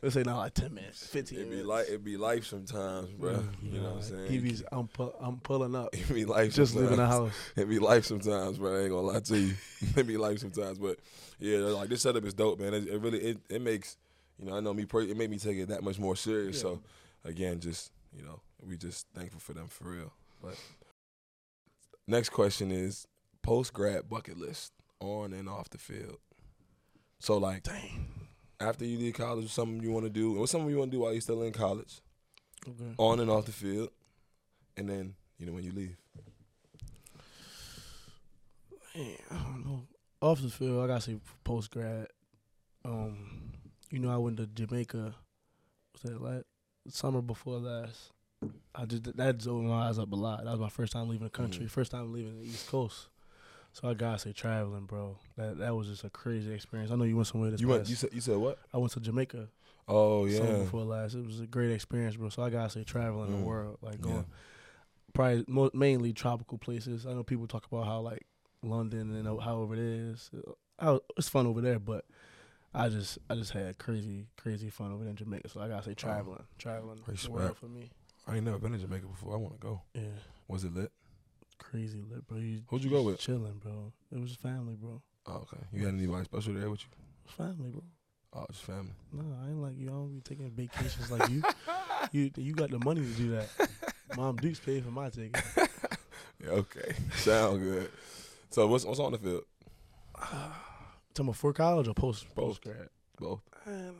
They 0.01 0.09
say 0.09 0.23
not 0.23 0.37
like 0.37 0.53
ten 0.53 0.73
minutes, 0.73 1.05
fifteen. 1.07 1.39
It 1.39 1.49
be 1.49 1.63
like 1.63 1.87
it 1.89 2.03
be 2.03 2.15
life 2.17 2.45
sometimes, 2.45 3.09
bro. 3.11 3.31
Mm, 3.33 3.47
You 3.61 3.79
know 3.79 3.89
what 3.89 3.95
I'm 3.95 4.01
saying? 4.01 4.27
He 4.31 4.37
be, 4.39 4.57
I'm 4.71 4.87
pu- 4.87 5.13
I'm 5.19 5.37
pulling 5.39 5.75
up, 5.75 5.89
It 5.93 6.13
be 6.13 6.25
life. 6.25 6.53
just 6.53 6.75
leaving 6.75 6.97
the 6.97 7.07
house. 7.07 7.31
It 7.55 7.67
be 7.69 7.79
life 7.79 8.05
sometimes, 8.05 8.57
bro. 8.57 8.75
I 8.77 8.81
ain't 8.81 8.89
gonna 8.91 9.01
lie 9.07 9.19
to 9.19 9.37
you. 9.37 9.53
it 9.95 10.07
be 10.07 10.17
life 10.17 10.39
sometimes, 10.39 10.77
but 10.77 10.99
yeah, 11.39 11.57
like 11.59 11.89
this 11.89 12.01
setup 12.01 12.23
is 12.25 12.33
dope, 12.33 12.59
man. 12.59 12.73
It, 12.73 12.87
it 12.87 12.97
really 13.01 13.19
it, 13.19 13.37
it 13.49 13.61
makes 13.61 13.97
you 14.39 14.45
know 14.45 14.55
I 14.55 14.59
know 14.61 14.73
me 14.73 14.83
it 14.91 15.17
made 15.17 15.29
me 15.29 15.37
take 15.37 15.57
it 15.57 15.69
that 15.69 15.83
much 15.83 15.99
more 15.99 16.15
serious. 16.15 16.57
Yeah. 16.57 16.61
So 16.61 16.81
again, 17.25 17.59
just 17.59 17.91
you 18.15 18.23
know 18.23 18.39
we 18.65 18.77
just 18.77 19.07
thankful 19.13 19.39
for 19.41 19.53
them 19.53 19.67
for 19.67 19.85
real. 19.89 20.13
But 20.41 20.55
next 22.07 22.29
question 22.29 22.71
is 22.71 23.07
post 23.41 23.73
grad 23.73 24.09
bucket 24.09 24.37
list 24.37 24.71
on 24.99 25.33
and 25.33 25.47
off 25.49 25.69
the 25.69 25.77
field. 25.77 26.17
So 27.19 27.37
like 27.37 27.63
Dang. 27.63 28.05
after 28.59 28.85
you 28.85 28.97
leave 28.97 29.13
college, 29.15 29.49
something 29.51 29.81
you 29.81 29.91
want 29.91 30.05
to 30.05 30.09
do? 30.09 30.33
What's 30.33 30.51
something 30.51 30.69
you 30.69 30.77
want 30.77 30.91
to 30.91 30.97
do 30.97 31.01
while 31.01 31.11
you're 31.13 31.21
still 31.21 31.43
in 31.43 31.53
college, 31.53 32.01
Okay. 32.67 32.93
on 32.97 33.19
and 33.19 33.29
off 33.29 33.45
the 33.45 33.51
field, 33.51 33.89
and 34.77 34.89
then 34.89 35.15
you 35.37 35.45
know 35.45 35.53
when 35.53 35.63
you 35.63 35.71
leave. 35.71 35.95
Man, 38.95 39.15
I 39.31 39.35
don't 39.35 39.65
know. 39.65 39.83
Off 40.21 40.41
the 40.41 40.49
field, 40.49 40.83
I 40.83 40.87
gotta 40.87 41.01
say 41.01 41.17
post 41.43 41.71
grad. 41.71 42.07
Um, 42.85 43.51
you 43.89 43.99
know, 43.99 44.09
I 44.09 44.17
went 44.17 44.37
to 44.37 44.47
Jamaica. 44.47 45.15
Was 45.93 46.01
that 46.03 46.21
last 46.21 46.45
summer 46.89 47.21
before 47.21 47.57
last? 47.59 48.11
I 48.75 48.85
just 48.85 49.03
that 49.17 49.37
just 49.37 49.47
opened 49.47 49.69
my 49.69 49.87
eyes 49.87 49.99
up 49.99 50.11
a 50.11 50.15
lot. 50.15 50.43
That 50.43 50.51
was 50.51 50.59
my 50.59 50.69
first 50.69 50.93
time 50.93 51.07
leaving 51.09 51.25
the 51.25 51.29
country, 51.29 51.65
Mhm. 51.65 51.69
first 51.69 51.91
time 51.91 52.11
leaving 52.11 52.39
the 52.39 52.45
East 52.45 52.67
Coast. 52.67 53.09
So 53.71 53.87
I 53.89 53.93
gotta 53.93 54.19
say 54.19 54.33
traveling, 54.33 54.85
bro. 54.85 55.17
That 55.37 55.57
that 55.59 55.75
was 55.75 55.87
just 55.87 56.03
a 56.03 56.09
crazy 56.09 56.51
experience. 56.51 56.91
I 56.91 56.95
know 56.95 57.03
you 57.05 57.15
went 57.15 57.27
somewhere 57.27 57.51
this 57.51 57.61
You 57.61 57.67
went. 57.67 57.87
You 57.89 57.95
said. 57.95 58.13
You 58.13 58.21
said 58.21 58.37
what? 58.37 58.59
I 58.73 58.77
went 58.77 58.91
to 58.93 58.99
Jamaica 58.99 59.49
Oh 59.87 60.25
yeah. 60.25 60.39
before 60.59 60.83
last. 60.83 61.13
It 61.15 61.25
was 61.25 61.39
a 61.39 61.47
great 61.47 61.71
experience, 61.71 62.15
bro. 62.15 62.29
So 62.29 62.41
I 62.43 62.49
gotta 62.49 62.69
say 62.69 62.83
traveling 62.83 63.29
Mm. 63.31 63.39
the 63.39 63.45
world, 63.45 63.77
like 63.81 63.99
going 64.01 64.15
Yeah. 64.15 64.23
probably 65.13 65.45
mo- 65.47 65.71
mainly 65.73 66.13
tropical 66.13 66.57
places. 66.57 67.05
I 67.05 67.13
know 67.13 67.23
people 67.23 67.47
talk 67.47 67.65
about 67.65 67.85
how 67.85 68.01
like 68.01 68.25
London 68.63 69.13
and 69.15 69.27
however 69.41 69.73
it 69.73 69.79
is, 69.79 70.31
how 70.79 71.01
it's 71.17 71.29
fun 71.29 71.45
over 71.47 71.61
there, 71.61 71.79
but 71.79 72.05
I 72.73 72.89
just 72.89 73.19
I 73.29 73.35
just 73.35 73.51
had 73.51 73.77
crazy 73.77 74.27
crazy 74.37 74.69
fun 74.69 74.91
over 74.91 75.03
there 75.03 75.11
in 75.11 75.15
Jamaica. 75.15 75.49
So 75.49 75.61
I 75.61 75.67
gotta 75.67 75.83
say 75.83 75.93
traveling, 75.93 76.43
traveling 76.57 77.01
the 77.05 77.29
world 77.31 77.57
for 77.57 77.67
me. 77.67 77.91
I 78.27 78.35
ain't 78.35 78.45
never 78.45 78.57
been 78.57 78.71
to 78.71 78.77
Jamaica 78.77 79.07
before. 79.07 79.33
I 79.33 79.37
want 79.37 79.59
to 79.59 79.59
go. 79.59 79.81
Yeah, 79.93 80.01
Was 80.47 80.63
it 80.63 80.73
lit? 80.73 80.91
crazy 81.59 82.01
lit, 82.01 82.27
bro. 82.27 82.37
You 82.39 82.61
Who'd 82.67 82.83
you 82.83 82.89
go 82.89 83.03
with? 83.03 83.19
Chilling, 83.19 83.57
bro. 83.59 83.93
It 84.11 84.19
was 84.19 84.35
family, 84.35 84.75
bro. 84.75 85.01
Oh, 85.25 85.43
okay. 85.43 85.63
You 85.71 85.85
had 85.85 85.93
anybody 85.95 86.25
special 86.25 86.53
there 86.53 86.69
with 86.69 86.81
you? 86.81 86.87
Family, 87.37 87.69
bro. 87.69 87.83
Oh, 88.33 88.45
just 88.51 88.63
family. 88.63 88.91
No, 89.11 89.23
I 89.43 89.49
ain't 89.49 89.61
like 89.61 89.77
you. 89.77 89.87
I 89.87 89.91
don't 89.91 90.13
be 90.13 90.21
taking 90.21 90.49
vacations 90.51 91.09
like 91.11 91.29
you. 91.29 91.43
You 92.11 92.31
you 92.35 92.53
got 92.53 92.69
the 92.69 92.79
money 92.79 93.01
to 93.01 93.07
do 93.13 93.31
that. 93.31 93.47
Mom 94.17 94.35
Dukes 94.35 94.59
paid 94.59 94.83
for 94.83 94.91
my 94.91 95.09
ticket. 95.09 95.41
Yeah, 96.43 96.49
okay. 96.49 96.93
Sound 97.15 97.61
good. 97.61 97.89
So 98.49 98.67
what's 98.67 98.83
what's 98.83 98.99
on 98.99 99.13
the 99.13 99.17
field? 99.17 99.43
Talking 100.19 100.51
about 101.19 101.35
for 101.37 101.53
college 101.53 101.87
or 101.87 101.93
post 101.93 102.25
post 102.35 102.61
grad? 102.61 102.89
Both. 103.17 103.39
Uh, 103.65 103.93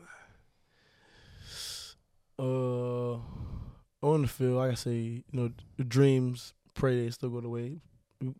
on 4.04 4.22
the 4.22 4.28
field, 4.28 4.56
like 4.58 4.70
I 4.72 4.74
say, 4.74 4.92
you 4.94 5.22
know, 5.32 5.50
the 5.76 5.84
dreams, 5.84 6.52
pray 6.74 7.04
they 7.04 7.10
still 7.10 7.30
go 7.30 7.40
the 7.40 7.48
way. 7.48 7.78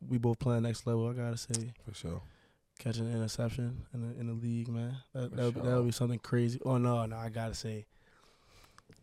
We, 0.08 0.18
both 0.18 0.38
playing 0.38 0.62
next 0.62 0.86
level. 0.86 1.08
I 1.08 1.12
gotta 1.12 1.36
say, 1.36 1.72
For 1.86 1.94
sure. 1.94 2.22
catching 2.78 3.06
an 3.06 3.12
interception 3.16 3.82
in 3.92 4.08
the 4.08 4.20
in 4.20 4.26
the 4.28 4.32
league, 4.34 4.68
man. 4.68 4.96
That 5.14 5.34
that 5.36 5.54
would, 5.54 5.64
sure. 5.64 5.82
be 5.82 5.90
something 5.92 6.18
crazy. 6.20 6.60
Oh 6.64 6.78
no, 6.78 7.04
no, 7.06 7.16
I 7.16 7.28
gotta 7.28 7.54
say, 7.54 7.86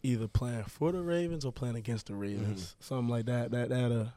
either 0.04 0.28
playing 0.28 0.64
for 0.64 0.92
the 0.92 1.02
Ravens 1.02 1.46
or 1.46 1.52
playing 1.52 1.76
against 1.76 2.08
the 2.08 2.16
Ravens, 2.16 2.62
Mm-hmm. 2.62 2.84
something 2.84 3.10
like 3.10 3.26
that. 3.26 3.52
That 3.52 3.70
that'll 3.70 4.08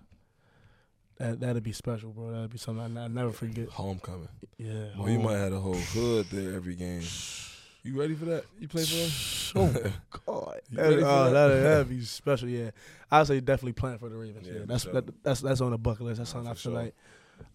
that 1.18 1.40
that'd 1.40 1.62
be 1.62 1.72
special, 1.72 2.10
bro. 2.10 2.30
That'd 2.32 2.50
be 2.50 2.58
something 2.58 2.96
I, 2.96 3.04
I 3.04 3.08
never 3.08 3.32
forget. 3.32 3.68
Homecoming. 3.68 4.28
Yeah, 4.58 4.86
Well, 4.98 5.10
you 5.10 5.18
might 5.18 5.36
have 5.36 5.50
the 5.52 5.60
whole 5.60 5.74
hood 5.74 6.26
there 6.32 6.54
every 6.54 6.74
game. 6.76 7.02
You 7.84 8.00
ready 8.00 8.14
for 8.14 8.24
that? 8.24 8.44
You 8.58 8.66
play 8.66 8.82
for 8.84 8.94
them? 8.96 9.10
Oh 9.56 9.90
God, 10.26 10.60
that, 10.72 11.02
uh, 11.02 11.06
oh, 11.06 11.24
that? 11.24 11.32
that 11.32 11.62
that'd 11.62 11.88
be 11.90 12.00
special. 12.00 12.48
Yeah, 12.48 12.70
I 13.10 13.22
say 13.24 13.40
definitely 13.40 13.74
playing 13.74 13.98
for 13.98 14.08
the 14.08 14.16
Ravens. 14.16 14.48
Yeah, 14.48 14.60
Yeah, 14.60 14.64
that's 14.66 14.84
sure. 14.84 14.92
that, 14.94 15.22
that's 15.22 15.42
that's 15.42 15.60
on 15.60 15.70
the 15.72 15.78
bucket 15.78 16.06
list. 16.06 16.18
That's 16.18 16.30
something 16.30 16.50
I 16.50 16.54
feel 16.54 16.72
sure. 16.72 16.82
like 16.82 16.94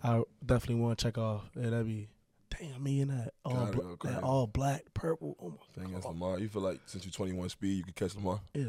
I 0.04 0.22
definitely 0.46 0.84
want 0.84 1.00
to 1.00 1.04
check 1.04 1.18
off. 1.18 1.50
Yeah, 1.56 1.72
that'd 1.72 1.88
be 1.88 2.10
damn 2.52 2.82
me 2.84 3.02
and 3.02 3.10
that 3.12 3.34
all 3.44 3.66
bla- 3.72 3.98
that 4.04 4.24
all 4.24 4.46
black 4.46 4.84
purple. 4.94 5.36
Oh 5.42 5.54
my 5.78 5.84
against 5.84 6.04
God. 6.04 6.14
Lamar. 6.14 6.40
You 6.40 6.48
feel 6.48 6.62
like 6.62 6.80
since 6.86 7.06
you're 7.06 7.12
21 7.12 7.50
speed, 7.50 7.78
you 7.78 7.84
could 7.84 7.96
catch 7.96 8.16
Lamar? 8.16 8.40
Yeah, 8.54 8.66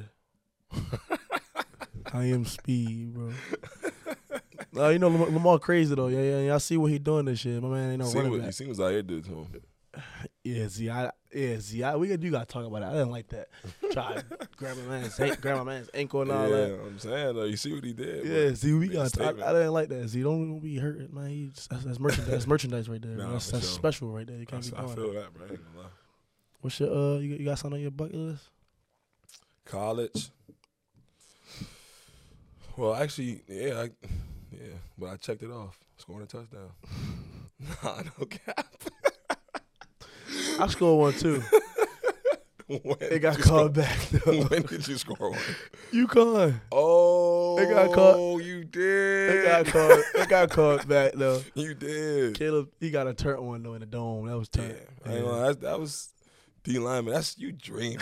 I 2.14 2.24
am 2.24 2.46
speed, 2.46 3.12
bro. 3.12 3.32
No, 4.72 4.88
you 4.88 4.98
know 4.98 5.08
Lamar, 5.08 5.28
Lamar 5.28 5.58
crazy 5.58 5.94
though. 5.94 6.06
Yeah, 6.08 6.22
yeah, 6.22 6.40
yeah. 6.40 6.54
I 6.54 6.58
see 6.58 6.78
what 6.78 6.90
he 6.90 6.98
doing 6.98 7.26
this 7.26 7.40
shit. 7.40 7.62
My 7.62 7.68
man 7.68 7.90
ain't 7.90 8.00
no 8.00 8.10
running 8.12 8.30
what, 8.30 8.38
back. 8.38 8.46
you 8.46 8.52
see 8.52 8.66
what's 8.66 8.80
out 8.80 8.90
here 8.92 9.02
did 9.02 9.24
to 9.24 9.30
him. 9.30 9.46
Yeah, 10.44 10.68
Z, 10.68 10.88
I 10.88 11.10
yeah, 11.34 11.60
Z, 11.60 11.82
I, 11.82 11.96
we 11.96 12.08
got 12.08 12.22
you 12.22 12.30
got 12.30 12.48
to 12.48 12.52
talk 12.52 12.64
about 12.64 12.82
it. 12.82 12.86
I 12.86 12.92
didn't 12.92 13.10
like 13.10 13.28
that. 13.28 13.48
Try 13.92 14.22
grab 14.56 14.76
my 14.78 14.82
man's 14.84 15.18
an- 15.18 15.36
grab 15.40 15.58
my 15.58 15.64
man's 15.64 15.90
ankle 15.92 16.22
and 16.22 16.32
all 16.32 16.48
yeah, 16.48 16.56
that. 16.56 16.80
I'm 16.86 16.98
saying 16.98 17.34
though. 17.36 17.44
You 17.44 17.56
see 17.56 17.72
what 17.74 17.84
he 17.84 17.92
did? 17.92 18.24
bro. 18.24 18.32
Yeah, 18.32 18.54
Z, 18.54 18.72
we 18.74 18.88
got. 18.88 19.20
I. 19.20 19.28
I 19.28 19.52
didn't 19.52 19.72
like 19.72 19.88
that. 19.88 20.08
Z, 20.08 20.22
don't, 20.22 20.48
don't 20.48 20.60
be 20.60 20.76
hurting, 20.78 21.08
man. 21.12 21.28
He 21.28 21.46
that's, 21.46 21.66
that's 21.84 21.98
merchandise. 22.00 22.30
That's 22.30 22.46
merchandise 22.46 22.88
right 22.88 23.02
there. 23.02 23.10
Nah, 23.16 23.32
that's 23.32 23.50
that's 23.50 23.66
sure. 23.66 23.74
special 23.74 24.08
right 24.10 24.26
there. 24.26 24.36
You 24.36 24.46
can't 24.46 24.62
be 24.64 24.76
I 24.76 24.82
doing 24.82 24.94
feel 24.94 25.12
that. 25.14 25.34
bro. 25.34 25.46
I 25.46 25.50
ain't 25.50 25.60
gonna 25.74 25.84
lie. 25.84 25.90
What's 26.60 26.80
your 26.80 26.90
uh? 26.90 27.18
You, 27.18 27.30
got- 27.30 27.40
you 27.40 27.44
got 27.46 27.58
something 27.58 27.78
on 27.78 27.82
your 27.82 27.90
bucket 27.90 28.14
list? 28.16 28.44
College. 29.64 30.30
Well, 32.76 32.94
actually, 32.94 33.42
yeah, 33.46 33.80
I, 33.82 33.90
yeah, 34.52 34.74
but 34.96 35.10
I 35.10 35.16
checked 35.16 35.42
it 35.42 35.50
off. 35.50 35.78
Scoring 35.98 36.22
a 36.22 36.26
touchdown. 36.26 36.70
nah, 37.82 38.02
no 38.18 38.24
cap. 38.26 38.74
I 40.62 40.66
scored 40.68 41.00
one 41.14 41.20
too. 41.20 41.42
when 42.66 42.96
It 43.00 43.18
got 43.20 43.38
called 43.38 43.74
back 43.74 43.98
though. 44.10 44.42
when 44.44 44.62
did 44.62 44.86
you 44.86 44.96
score 44.96 45.30
one? 45.30 45.38
you 45.90 46.06
con. 46.06 46.60
Oh, 46.70 47.58
It 47.58 47.68
got 47.68 47.92
caught- 47.92 48.42
You 48.44 48.64
did. 48.64 49.30
It 49.36 49.44
got 49.44 49.66
called. 49.66 50.04
It 50.14 50.28
got 50.28 50.50
called 50.50 50.88
back 50.88 51.12
though. 51.14 51.42
You 51.54 51.74
did. 51.74 52.38
Caleb, 52.38 52.70
he 52.78 52.90
got 52.90 53.06
a 53.08 53.14
turn 53.14 53.44
one 53.44 53.62
though 53.62 53.74
in 53.74 53.80
the 53.80 53.86
dome. 53.86 54.26
That 54.26 54.38
was 54.38 54.48
Yeah. 54.56 54.64
I 55.04 55.14
ain't 55.14 55.24
gonna 55.24 55.36
lie, 55.36 55.46
that, 55.48 55.60
that 55.62 55.80
was 55.80 56.10
D 56.62 56.78
lineman. 56.78 57.14
That's 57.14 57.36
you 57.38 57.52
dream. 57.52 57.98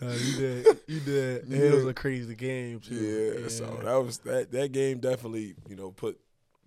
Nah, 0.00 0.10
you 0.14 0.32
did. 0.36 0.66
You 0.88 1.00
did. 1.00 1.44
And 1.44 1.52
it 1.54 1.74
was 1.74 1.86
a 1.86 1.94
crazy 1.94 2.34
game 2.34 2.80
too. 2.80 2.94
yeah, 3.40 3.48
so 3.48 3.78
that 3.84 3.94
was 4.04 4.18
that. 4.18 4.50
That 4.50 4.72
game 4.72 4.98
definitely, 4.98 5.54
you 5.68 5.76
know, 5.76 5.92
put 5.92 6.18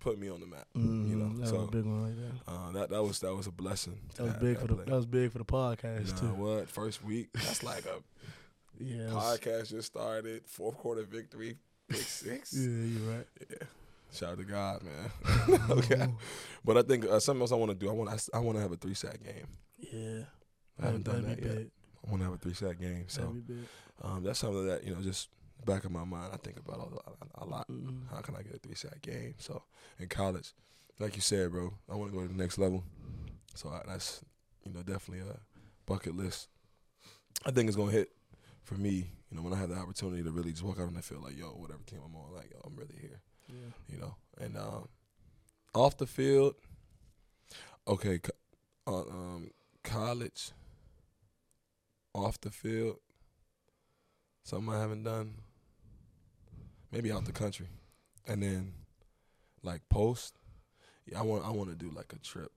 put 0.06 0.18
me 0.18 0.28
on 0.28 0.40
the 0.40 0.46
map. 0.46 0.66
Mhm, 0.76 1.08
you 1.10 1.16
know, 1.16 1.36
that 1.40 1.48
so- 1.48 1.56
was 1.56 1.68
a 1.68 1.70
big 1.72 1.84
one 1.84 2.02
right 2.04 2.16
there. 2.16 2.32
Uh, 2.46 2.70
that 2.72 2.90
that 2.90 3.02
was 3.02 3.18
that 3.20 3.34
was 3.34 3.46
a 3.46 3.50
blessing. 3.50 3.98
That 4.16 4.22
was 4.24 4.34
big 4.34 4.58
for 4.58 4.66
the. 4.68 4.74
play. 4.76 4.84
That 4.84 4.94
was 4.94 5.06
big 5.06 5.32
for 5.32 5.38
the 5.38 5.44
podcast 5.44 6.10
Nah, 6.12 6.20
too. 6.20 6.34
what 6.34 6.68
first 6.68 7.02
week? 7.04 7.28
That's 7.34 7.62
like 7.62 7.84
a 7.86 8.02
Yeah. 8.78 9.08
podcast 9.08 9.70
just 9.70 9.86
started. 9.88 10.46
Fourth 10.46 10.76
quarter 10.78 11.02
victory, 11.02 11.56
six. 11.92 12.52
Yeah, 12.56 12.68
you're 12.68 13.10
right. 13.16 13.26
Yeah. 13.50 13.66
Shout 14.12 14.32
out 14.32 14.38
to 14.38 14.44
God, 14.44 14.82
man. 14.82 15.60
okay, 15.70 16.06
but 16.64 16.78
I 16.78 16.82
think 16.82 17.04
uh, 17.04 17.18
something 17.18 17.40
else 17.42 17.52
I 17.52 17.56
want 17.56 17.72
to 17.72 17.76
do. 17.76 17.90
I 17.90 17.92
want 17.92 18.28
I, 18.32 18.38
want 18.38 18.56
to 18.56 18.62
have 18.62 18.72
a 18.72 18.76
three 18.76 18.94
sack 18.94 19.18
game. 19.24 19.46
Yeah. 19.78 20.22
I 20.80 20.86
haven't 20.86 21.04
done 21.04 21.22
that'd 21.22 21.38
that 21.38 21.44
yet. 21.44 21.56
big. 21.56 21.70
I 22.06 22.10
want 22.10 22.20
to 22.22 22.24
have 22.26 22.34
a 22.34 22.38
three 22.38 22.54
sack 22.54 22.78
game. 22.80 23.04
So 23.08 23.22
That'd 23.22 23.46
be 23.46 23.54
big. 23.54 23.64
um, 24.02 24.22
that's 24.22 24.38
something 24.38 24.66
that 24.68 24.84
you 24.84 24.94
know 24.94 25.00
just 25.02 25.28
back 25.64 25.84
of 25.84 25.90
my 25.90 26.04
mind. 26.04 26.30
I 26.32 26.36
think 26.36 26.58
about 26.58 26.76
a 26.78 26.94
lot. 26.94 27.16
A 27.36 27.44
lot. 27.44 27.68
Mhm. 27.68 28.08
How 28.10 28.20
can 28.20 28.36
I 28.36 28.42
get 28.42 28.54
a 28.54 28.58
three 28.58 28.74
sack 28.74 29.00
game? 29.02 29.34
So 29.38 29.62
in 29.98 30.08
college, 30.08 30.52
like 30.98 31.16
you 31.16 31.22
said, 31.22 31.50
bro, 31.50 31.72
I 31.90 31.94
want 31.94 32.10
to 32.12 32.16
go 32.16 32.22
to 32.22 32.32
the 32.32 32.34
next 32.40 32.58
level. 32.58 32.84
So 33.54 33.70
I, 33.70 33.82
that's 33.86 34.22
you 34.64 34.72
know 34.72 34.82
definitely 34.82 35.26
a 35.28 35.38
bucket 35.86 36.16
list. 36.16 36.48
I 37.44 37.50
think 37.50 37.68
it's 37.68 37.76
gonna 37.76 37.92
hit 37.92 38.10
for 38.62 38.74
me. 38.74 39.10
You 39.30 39.36
know 39.36 39.42
when 39.42 39.52
I 39.52 39.56
have 39.56 39.70
the 39.70 39.76
opportunity 39.76 40.22
to 40.22 40.30
really 40.30 40.52
just 40.52 40.62
walk 40.62 40.78
out 40.78 40.86
on 40.88 40.94
the 40.94 41.02
field, 41.02 41.24
like 41.24 41.36
yo, 41.36 41.46
whatever 41.48 41.82
team 41.86 42.00
I'm 42.04 42.14
on, 42.14 42.32
like 42.34 42.50
yo, 42.50 42.60
I'm 42.64 42.76
really 42.76 42.96
here. 43.00 43.20
Yeah. 43.48 43.72
You 43.94 43.98
know, 44.00 44.14
and 44.38 44.56
um, 44.56 44.88
off 45.74 45.96
the 45.96 46.06
field, 46.06 46.54
okay, 47.86 48.20
uh, 48.86 49.00
um, 49.00 49.50
college, 49.84 50.50
off 52.14 52.40
the 52.40 52.50
field, 52.50 52.96
something 54.44 54.72
I 54.74 54.80
haven't 54.80 55.04
done. 55.04 55.34
Maybe 56.96 57.12
out 57.12 57.26
the 57.26 57.32
country, 57.32 57.66
and 58.26 58.42
then 58.42 58.72
like 59.62 59.86
post. 59.90 60.34
Yeah, 61.04 61.18
I 61.20 61.22
want 61.22 61.44
I 61.44 61.50
want 61.50 61.68
to 61.68 61.76
do 61.76 61.90
like 61.94 62.10
a 62.14 62.18
trip, 62.18 62.50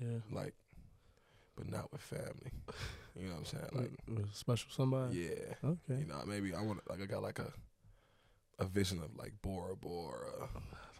Yeah. 0.00 0.18
like, 0.30 0.54
but 1.56 1.68
not 1.68 1.90
with 1.90 2.00
family. 2.00 2.52
You 3.18 3.24
know 3.26 3.30
what 3.32 3.38
I'm 3.38 3.44
saying? 3.46 3.68
Like, 3.72 3.90
with 4.16 4.32
special 4.32 4.70
somebody. 4.70 5.16
yeah, 5.28 5.54
Okay. 5.68 6.00
you 6.00 6.06
know, 6.06 6.22
maybe 6.24 6.54
I 6.54 6.62
want 6.62 6.88
like 6.88 7.02
I 7.02 7.06
got 7.06 7.22
like 7.22 7.40
a 7.40 7.52
a 8.60 8.64
vision 8.64 8.98
of 9.02 9.16
like 9.16 9.32
Bora 9.42 9.74
Bora. 9.76 10.30
Oh, 10.40 10.48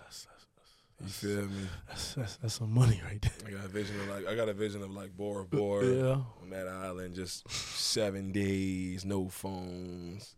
that's, 0.00 0.26
that's, 0.26 0.46
You 1.00 1.06
feel 1.36 1.46
me? 1.46 1.68
that's, 1.86 2.14
that's, 2.14 2.36
that's 2.38 2.54
some 2.54 2.72
money 2.72 3.00
right 3.04 3.22
there. 3.22 3.32
I 3.46 3.50
got 3.52 3.64
a 3.66 3.68
vision 3.68 4.00
of 4.00 4.08
like 4.08 4.26
I 4.26 4.34
got 4.34 4.48
a 4.48 4.52
vision 4.52 4.82
of 4.82 4.90
like 4.90 5.16
Bora 5.16 5.44
Bora 5.44 5.86
Yeah. 5.94 6.20
on 6.42 6.50
that 6.50 6.66
island, 6.66 7.14
just 7.14 7.48
seven 7.52 8.32
days, 8.32 9.04
no 9.04 9.28
phones. 9.28 10.34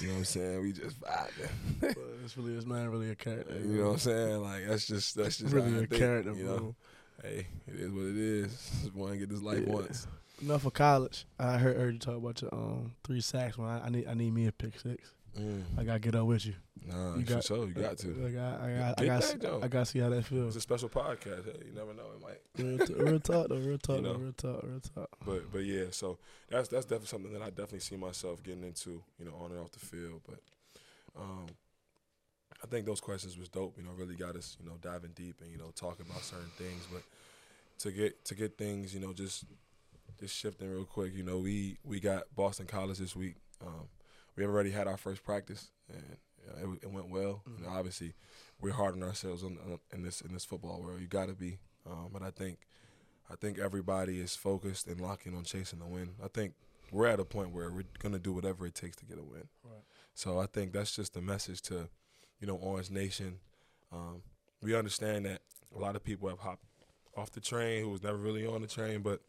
You 0.00 0.08
know 0.08 0.12
what 0.14 0.18
I'm 0.18 0.24
saying? 0.24 0.62
We 0.62 0.72
just 0.72 1.00
vibing. 1.00 1.96
It's 2.24 2.36
really, 2.36 2.54
it's 2.56 2.66
not 2.66 2.88
really 2.90 3.10
a 3.10 3.14
character. 3.14 3.54
You 3.58 3.78
know 3.78 3.84
what 3.86 3.92
I'm 3.92 3.98
saying? 3.98 4.42
Like 4.42 4.66
that's 4.66 4.86
just 4.86 5.14
that's 5.16 5.38
just 5.38 5.52
really 5.52 5.74
a 5.74 5.86
think, 5.86 5.90
character, 5.90 6.32
You 6.32 6.44
know, 6.44 6.74
hey, 7.22 7.46
it 7.68 7.74
is 7.74 7.90
what 7.92 8.04
it 8.06 8.16
is. 8.16 8.70
Just 8.82 8.94
want 8.94 9.12
to 9.12 9.18
get 9.18 9.28
this 9.28 9.42
life 9.42 9.62
Yeah. 9.66 9.72
once. 9.72 10.06
Enough 10.42 10.62
for 10.62 10.70
college. 10.72 11.26
I 11.38 11.58
heard, 11.58 11.76
heard 11.76 11.92
you 11.94 12.00
talk 12.00 12.16
about 12.16 12.42
your 12.42 12.52
um 12.54 12.92
three 13.04 13.20
sacks. 13.20 13.56
Man, 13.56 13.68
I, 13.68 13.86
I 13.86 13.88
need 13.88 14.06
I 14.08 14.14
need 14.14 14.34
me 14.34 14.46
a 14.46 14.52
pick 14.52 14.80
six. 14.80 15.10
Mm. 15.38 15.62
I 15.78 15.84
gotta 15.84 15.98
get 15.98 16.14
up 16.14 16.26
with 16.26 16.46
you. 16.46 16.54
Nah, 16.86 17.14
You 17.14 17.20
you 17.20 17.26
got- 17.26 17.44
so 17.44 17.64
you 17.64 17.72
got 17.74 17.96
to. 17.98 18.08
Like, 18.08 18.36
I, 18.36 18.40
I, 18.40 18.70
I, 18.70 18.94
I 18.98 19.06
got, 19.06 19.22
that, 19.22 19.60
I 19.62 19.68
got 19.68 19.80
to 19.80 19.86
see 19.86 19.98
how 20.00 20.10
that 20.10 20.24
feels. 20.24 20.48
It's 20.54 20.56
a 20.56 20.60
special 20.60 20.88
podcast. 20.88 21.44
Hey, 21.46 21.66
you 21.66 21.72
never 21.74 21.94
know. 21.94 22.04
It 22.14 22.20
might. 22.22 22.40
real, 22.64 22.86
t- 22.86 22.94
real 22.94 23.20
talk 23.20 23.48
though. 23.48 23.56
Real 23.56 23.78
talk 23.78 23.96
You 23.96 24.02
know. 24.02 24.14
Real 24.14 24.32
talk. 24.32 24.62
Real 24.62 24.80
talk. 24.94 25.08
But 25.24 25.50
but 25.52 25.64
yeah, 25.64 25.84
so 25.90 26.18
that's 26.50 26.68
that's 26.68 26.84
definitely 26.84 27.06
something 27.08 27.32
that 27.32 27.42
I 27.42 27.46
definitely 27.50 27.80
see 27.80 27.96
myself 27.96 28.42
getting 28.42 28.64
into, 28.64 29.02
you 29.18 29.24
know, 29.24 29.34
on 29.42 29.50
and 29.50 29.60
off 29.60 29.72
the 29.72 29.78
field. 29.80 30.20
But 30.28 30.40
um, 31.18 31.46
I 32.62 32.66
think 32.66 32.86
those 32.86 33.00
questions 33.00 33.38
was 33.38 33.48
dope. 33.48 33.76
You 33.78 33.84
know, 33.84 33.90
really 33.96 34.14
got 34.14 34.36
us, 34.36 34.56
you 34.60 34.66
know, 34.68 34.76
diving 34.80 35.12
deep 35.14 35.40
and 35.42 35.50
you 35.50 35.58
know 35.58 35.72
talking 35.74 36.06
about 36.08 36.22
certain 36.22 36.50
things. 36.58 36.86
But 36.92 37.02
to 37.78 37.90
get 37.92 38.24
to 38.26 38.34
get 38.34 38.56
things, 38.58 38.94
you 38.94 39.00
know, 39.00 39.12
just 39.12 39.44
just 40.20 40.36
shifting 40.36 40.70
real 40.70 40.84
quick. 40.84 41.14
You 41.14 41.22
know, 41.24 41.38
we 41.38 41.78
we 41.82 41.98
got 41.98 42.24
Boston 42.36 42.66
College 42.66 42.98
this 42.98 43.16
week. 43.16 43.36
Um, 43.64 43.88
we 44.36 44.44
already 44.44 44.70
had 44.70 44.86
our 44.86 44.96
first 44.96 45.22
practice 45.22 45.70
and 45.88 46.16
it, 46.46 46.84
it 46.84 46.90
went 46.90 47.08
well. 47.10 47.42
You 47.58 47.64
know, 47.64 47.70
obviously 47.70 48.14
we're 48.60 48.72
hard 48.72 48.94
on 48.94 49.02
ourselves 49.02 49.42
on, 49.42 49.58
on, 49.64 49.78
in 49.92 50.02
this 50.02 50.20
in 50.20 50.32
this 50.32 50.44
football 50.44 50.80
world. 50.80 51.00
You 51.00 51.06
got 51.06 51.28
to 51.28 51.34
be. 51.34 51.58
Um, 51.86 52.10
but 52.12 52.22
I 52.22 52.30
think 52.30 52.58
I 53.30 53.36
think 53.36 53.58
everybody 53.58 54.20
is 54.20 54.36
focused 54.36 54.86
and 54.86 55.00
locking 55.00 55.34
on 55.34 55.44
chasing 55.44 55.78
the 55.78 55.86
win. 55.86 56.10
I 56.22 56.28
think 56.28 56.54
we're 56.90 57.06
at 57.06 57.20
a 57.20 57.24
point 57.24 57.50
where 57.50 57.70
we're 57.70 57.84
gonna 57.98 58.18
do 58.18 58.32
whatever 58.32 58.66
it 58.66 58.74
takes 58.74 58.96
to 58.96 59.04
get 59.04 59.18
a 59.18 59.22
win. 59.22 59.48
Right. 59.64 59.82
So 60.14 60.38
I 60.38 60.46
think 60.46 60.72
that's 60.72 60.94
just 60.94 61.14
the 61.14 61.20
message 61.20 61.60
to, 61.62 61.88
you 62.40 62.46
know, 62.46 62.56
Orange 62.56 62.90
Nation. 62.90 63.38
Um, 63.92 64.22
we 64.62 64.74
understand 64.74 65.26
that 65.26 65.40
a 65.74 65.78
lot 65.78 65.96
of 65.96 66.04
people 66.04 66.28
have 66.28 66.38
hopped 66.38 66.64
off 67.16 67.30
the 67.30 67.40
train 67.40 67.82
who 67.82 67.90
was 67.90 68.02
never 68.02 68.16
really 68.16 68.46
on 68.46 68.60
the 68.60 68.66
train, 68.66 69.02
but 69.02 69.20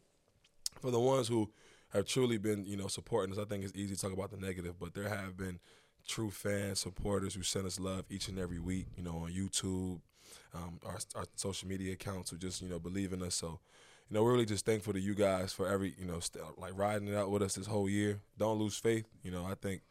for 0.80 0.90
the 0.90 1.00
ones 1.00 1.28
who 1.28 1.50
have 1.92 2.06
truly 2.06 2.38
been, 2.38 2.66
you 2.66 2.76
know, 2.76 2.88
supporting 2.88 3.32
us, 3.32 3.38
I 3.38 3.44
think 3.44 3.64
it's 3.64 3.74
easy 3.74 3.94
to 3.94 4.00
talk 4.00 4.12
about 4.12 4.30
the 4.30 4.36
negative, 4.36 4.74
but 4.78 4.94
there 4.94 5.08
have 5.08 5.36
been 5.36 5.58
true 6.06 6.30
fans, 6.30 6.80
supporters 6.80 7.34
who 7.34 7.42
send 7.42 7.66
us 7.66 7.80
love 7.80 8.04
each 8.10 8.28
and 8.28 8.38
every 8.38 8.58
week, 8.58 8.86
you 8.96 9.02
know, 9.02 9.18
on 9.18 9.32
YouTube, 9.32 10.00
um, 10.54 10.80
our, 10.84 10.98
our 11.14 11.24
social 11.34 11.68
media 11.68 11.92
accounts 11.92 12.30
who 12.30 12.36
just, 12.36 12.62
you 12.62 12.68
know, 12.68 12.78
believe 12.78 13.12
in 13.12 13.22
us. 13.22 13.34
So, 13.34 13.60
you 14.08 14.14
know, 14.14 14.22
we're 14.22 14.32
really 14.32 14.46
just 14.46 14.64
thankful 14.64 14.92
to 14.92 15.00
you 15.00 15.14
guys 15.14 15.52
for 15.52 15.68
every, 15.68 15.94
you 15.98 16.06
know, 16.06 16.20
st- 16.20 16.44
like 16.58 16.76
riding 16.76 17.08
it 17.08 17.16
out 17.16 17.30
with 17.30 17.42
us 17.42 17.54
this 17.54 17.66
whole 17.66 17.88
year. 17.88 18.20
Don't 18.38 18.58
lose 18.58 18.76
faith. 18.76 19.06
You 19.22 19.30
know, 19.32 19.44
I 19.44 19.54
think 19.54 19.82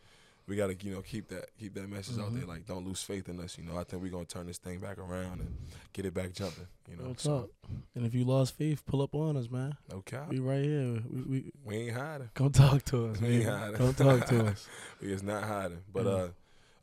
we 0.48 0.56
got 0.56 0.68
to, 0.68 0.86
you 0.86 0.94
know, 0.94 1.02
keep 1.02 1.28
that 1.30 1.50
keep 1.60 1.74
that 1.74 1.90
message 1.90 2.20
out 2.20 2.32
Mhm. 2.32 2.38
there. 2.40 2.46
Like, 2.46 2.66
don't 2.68 2.86
lose 2.86 3.02
faith 3.02 3.28
in 3.30 3.40
us. 3.40 3.58
You 3.58 3.64
know, 3.64 3.78
I 3.78 3.84
think 3.84 4.02
we're 4.04 4.12
gonna 4.12 4.26
turn 4.26 4.46
this 4.48 4.58
thing 4.60 4.80
back 4.80 4.98
around 5.00 5.40
and 5.42 5.56
get 5.94 6.06
it 6.06 6.14
back 6.14 6.34
jumping. 6.34 6.68
You 6.90 6.98
know, 6.98 7.04
Real 7.06 7.16
so 7.18 7.40
talk. 7.42 7.50
And 7.96 8.06
if 8.06 8.14
you 8.14 8.26
lost 8.26 8.56
faith, 8.56 8.86
pull 8.86 9.02
up 9.02 9.16
on 9.16 9.38
us, 9.38 9.50
man. 9.50 9.76
no 9.92 10.02
cap. 10.02 10.30
We 10.30 10.40
right 10.40 10.64
here. 10.64 11.02
We, 11.10 11.22
we 11.24 11.52
We 11.64 11.76
ain't 11.78 11.98
hiding. 11.98 12.30
come 12.36 12.52
talk 12.52 12.84
to 12.86 13.08
us, 13.08 13.18
We 13.22 13.28
man. 13.30 13.38
ain't 13.42 13.50
hiding. 13.50 13.76
Come 13.78 13.94
talk 13.96 14.26
to 14.28 14.46
us. 14.48 14.68
We 15.02 15.12
is 15.12 15.24
not 15.24 15.44
hiding. 15.44 15.82
But 15.92 16.06
Mhm. 16.06 16.30
uh, 16.30 16.32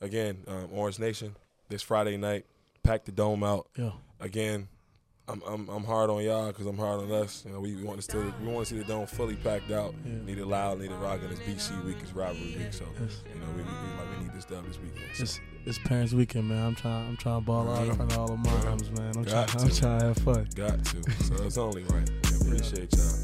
again, 0.01 0.43
um, 0.49 0.69
Orange 0.73 0.99
Nation 0.99 1.37
this 1.69 1.83
Friday 1.83 2.17
night, 2.17 2.45
pack 2.83 3.05
the 3.05 3.13
dome 3.13 3.45
out. 3.45 3.69
Yeah. 3.77 3.93
Again, 4.19 4.69
I'm 5.29 5.41
I'm 5.47 5.69
I'm 5.69 5.85
hard 5.85 6.11
on 6.11 6.23
y'all 6.25 6.49
because 6.49 6.67
I'm 6.67 6.77
hard 6.77 7.01
on 7.01 7.13
us. 7.13 7.45
You 7.47 7.53
know, 7.53 7.61
we, 7.61 7.77
we 7.77 7.85
want 7.85 7.99
to 7.99 8.03
still 8.03 8.23
we 8.43 8.49
want 8.49 8.67
to 8.67 8.75
see 8.75 8.79
the 8.79 8.85
dome 8.85 9.07
fully 9.07 9.37
packed 9.37 9.71
out. 9.71 9.95
Yeah. 10.05 10.13
Need 10.25 10.39
it 10.39 10.47
loud, 10.47 10.81
need 10.81 10.91
it 10.91 10.97
rocking. 10.97 11.31
It's 11.31 11.41
BC 11.41 11.85
week, 11.85 11.97
it's 12.03 12.13
rivalry 12.13 12.57
week, 12.59 12.73
so 12.73 12.85
It's, 13.05 13.23
you 13.33 13.41
know 13.41 13.47
we, 13.55 13.63
we, 13.63 13.69
we 13.69 13.69
like 13.69 14.19
we 14.19 14.25
need 14.25 14.35
this 14.35 14.45
dub 14.45 14.67
this 14.67 14.79
weekend. 14.81 15.07
So. 15.15 15.23
it's, 15.23 15.41
it's 15.65 15.79
parents' 15.79 16.13
weekend, 16.13 16.49
man. 16.49 16.67
I'm 16.67 16.75
trying. 16.75 17.09
I'm 17.09 17.17
trying 17.17 17.41
to 17.41 17.47
ball 17.47 17.71
out 17.71 17.87
in 17.87 17.95
front 17.95 18.13
of 18.13 18.19
all 18.19 18.27
the 18.27 18.37
moms, 18.37 18.91
man. 18.91 19.13
I'm 19.17 19.25
trying. 19.25 19.49
I'm 19.51 19.69
to. 19.69 19.81
trying 19.81 20.01
to 20.01 20.07
have 20.07 20.19
fun. 20.19 20.49
Got 20.57 20.85
to, 20.87 21.11
so 21.25 21.45
it's 21.45 21.59
only 21.59 21.85
right. 21.85 22.11
I 22.25 22.45
appreciate 22.45 22.93
y'all. 22.93 23.22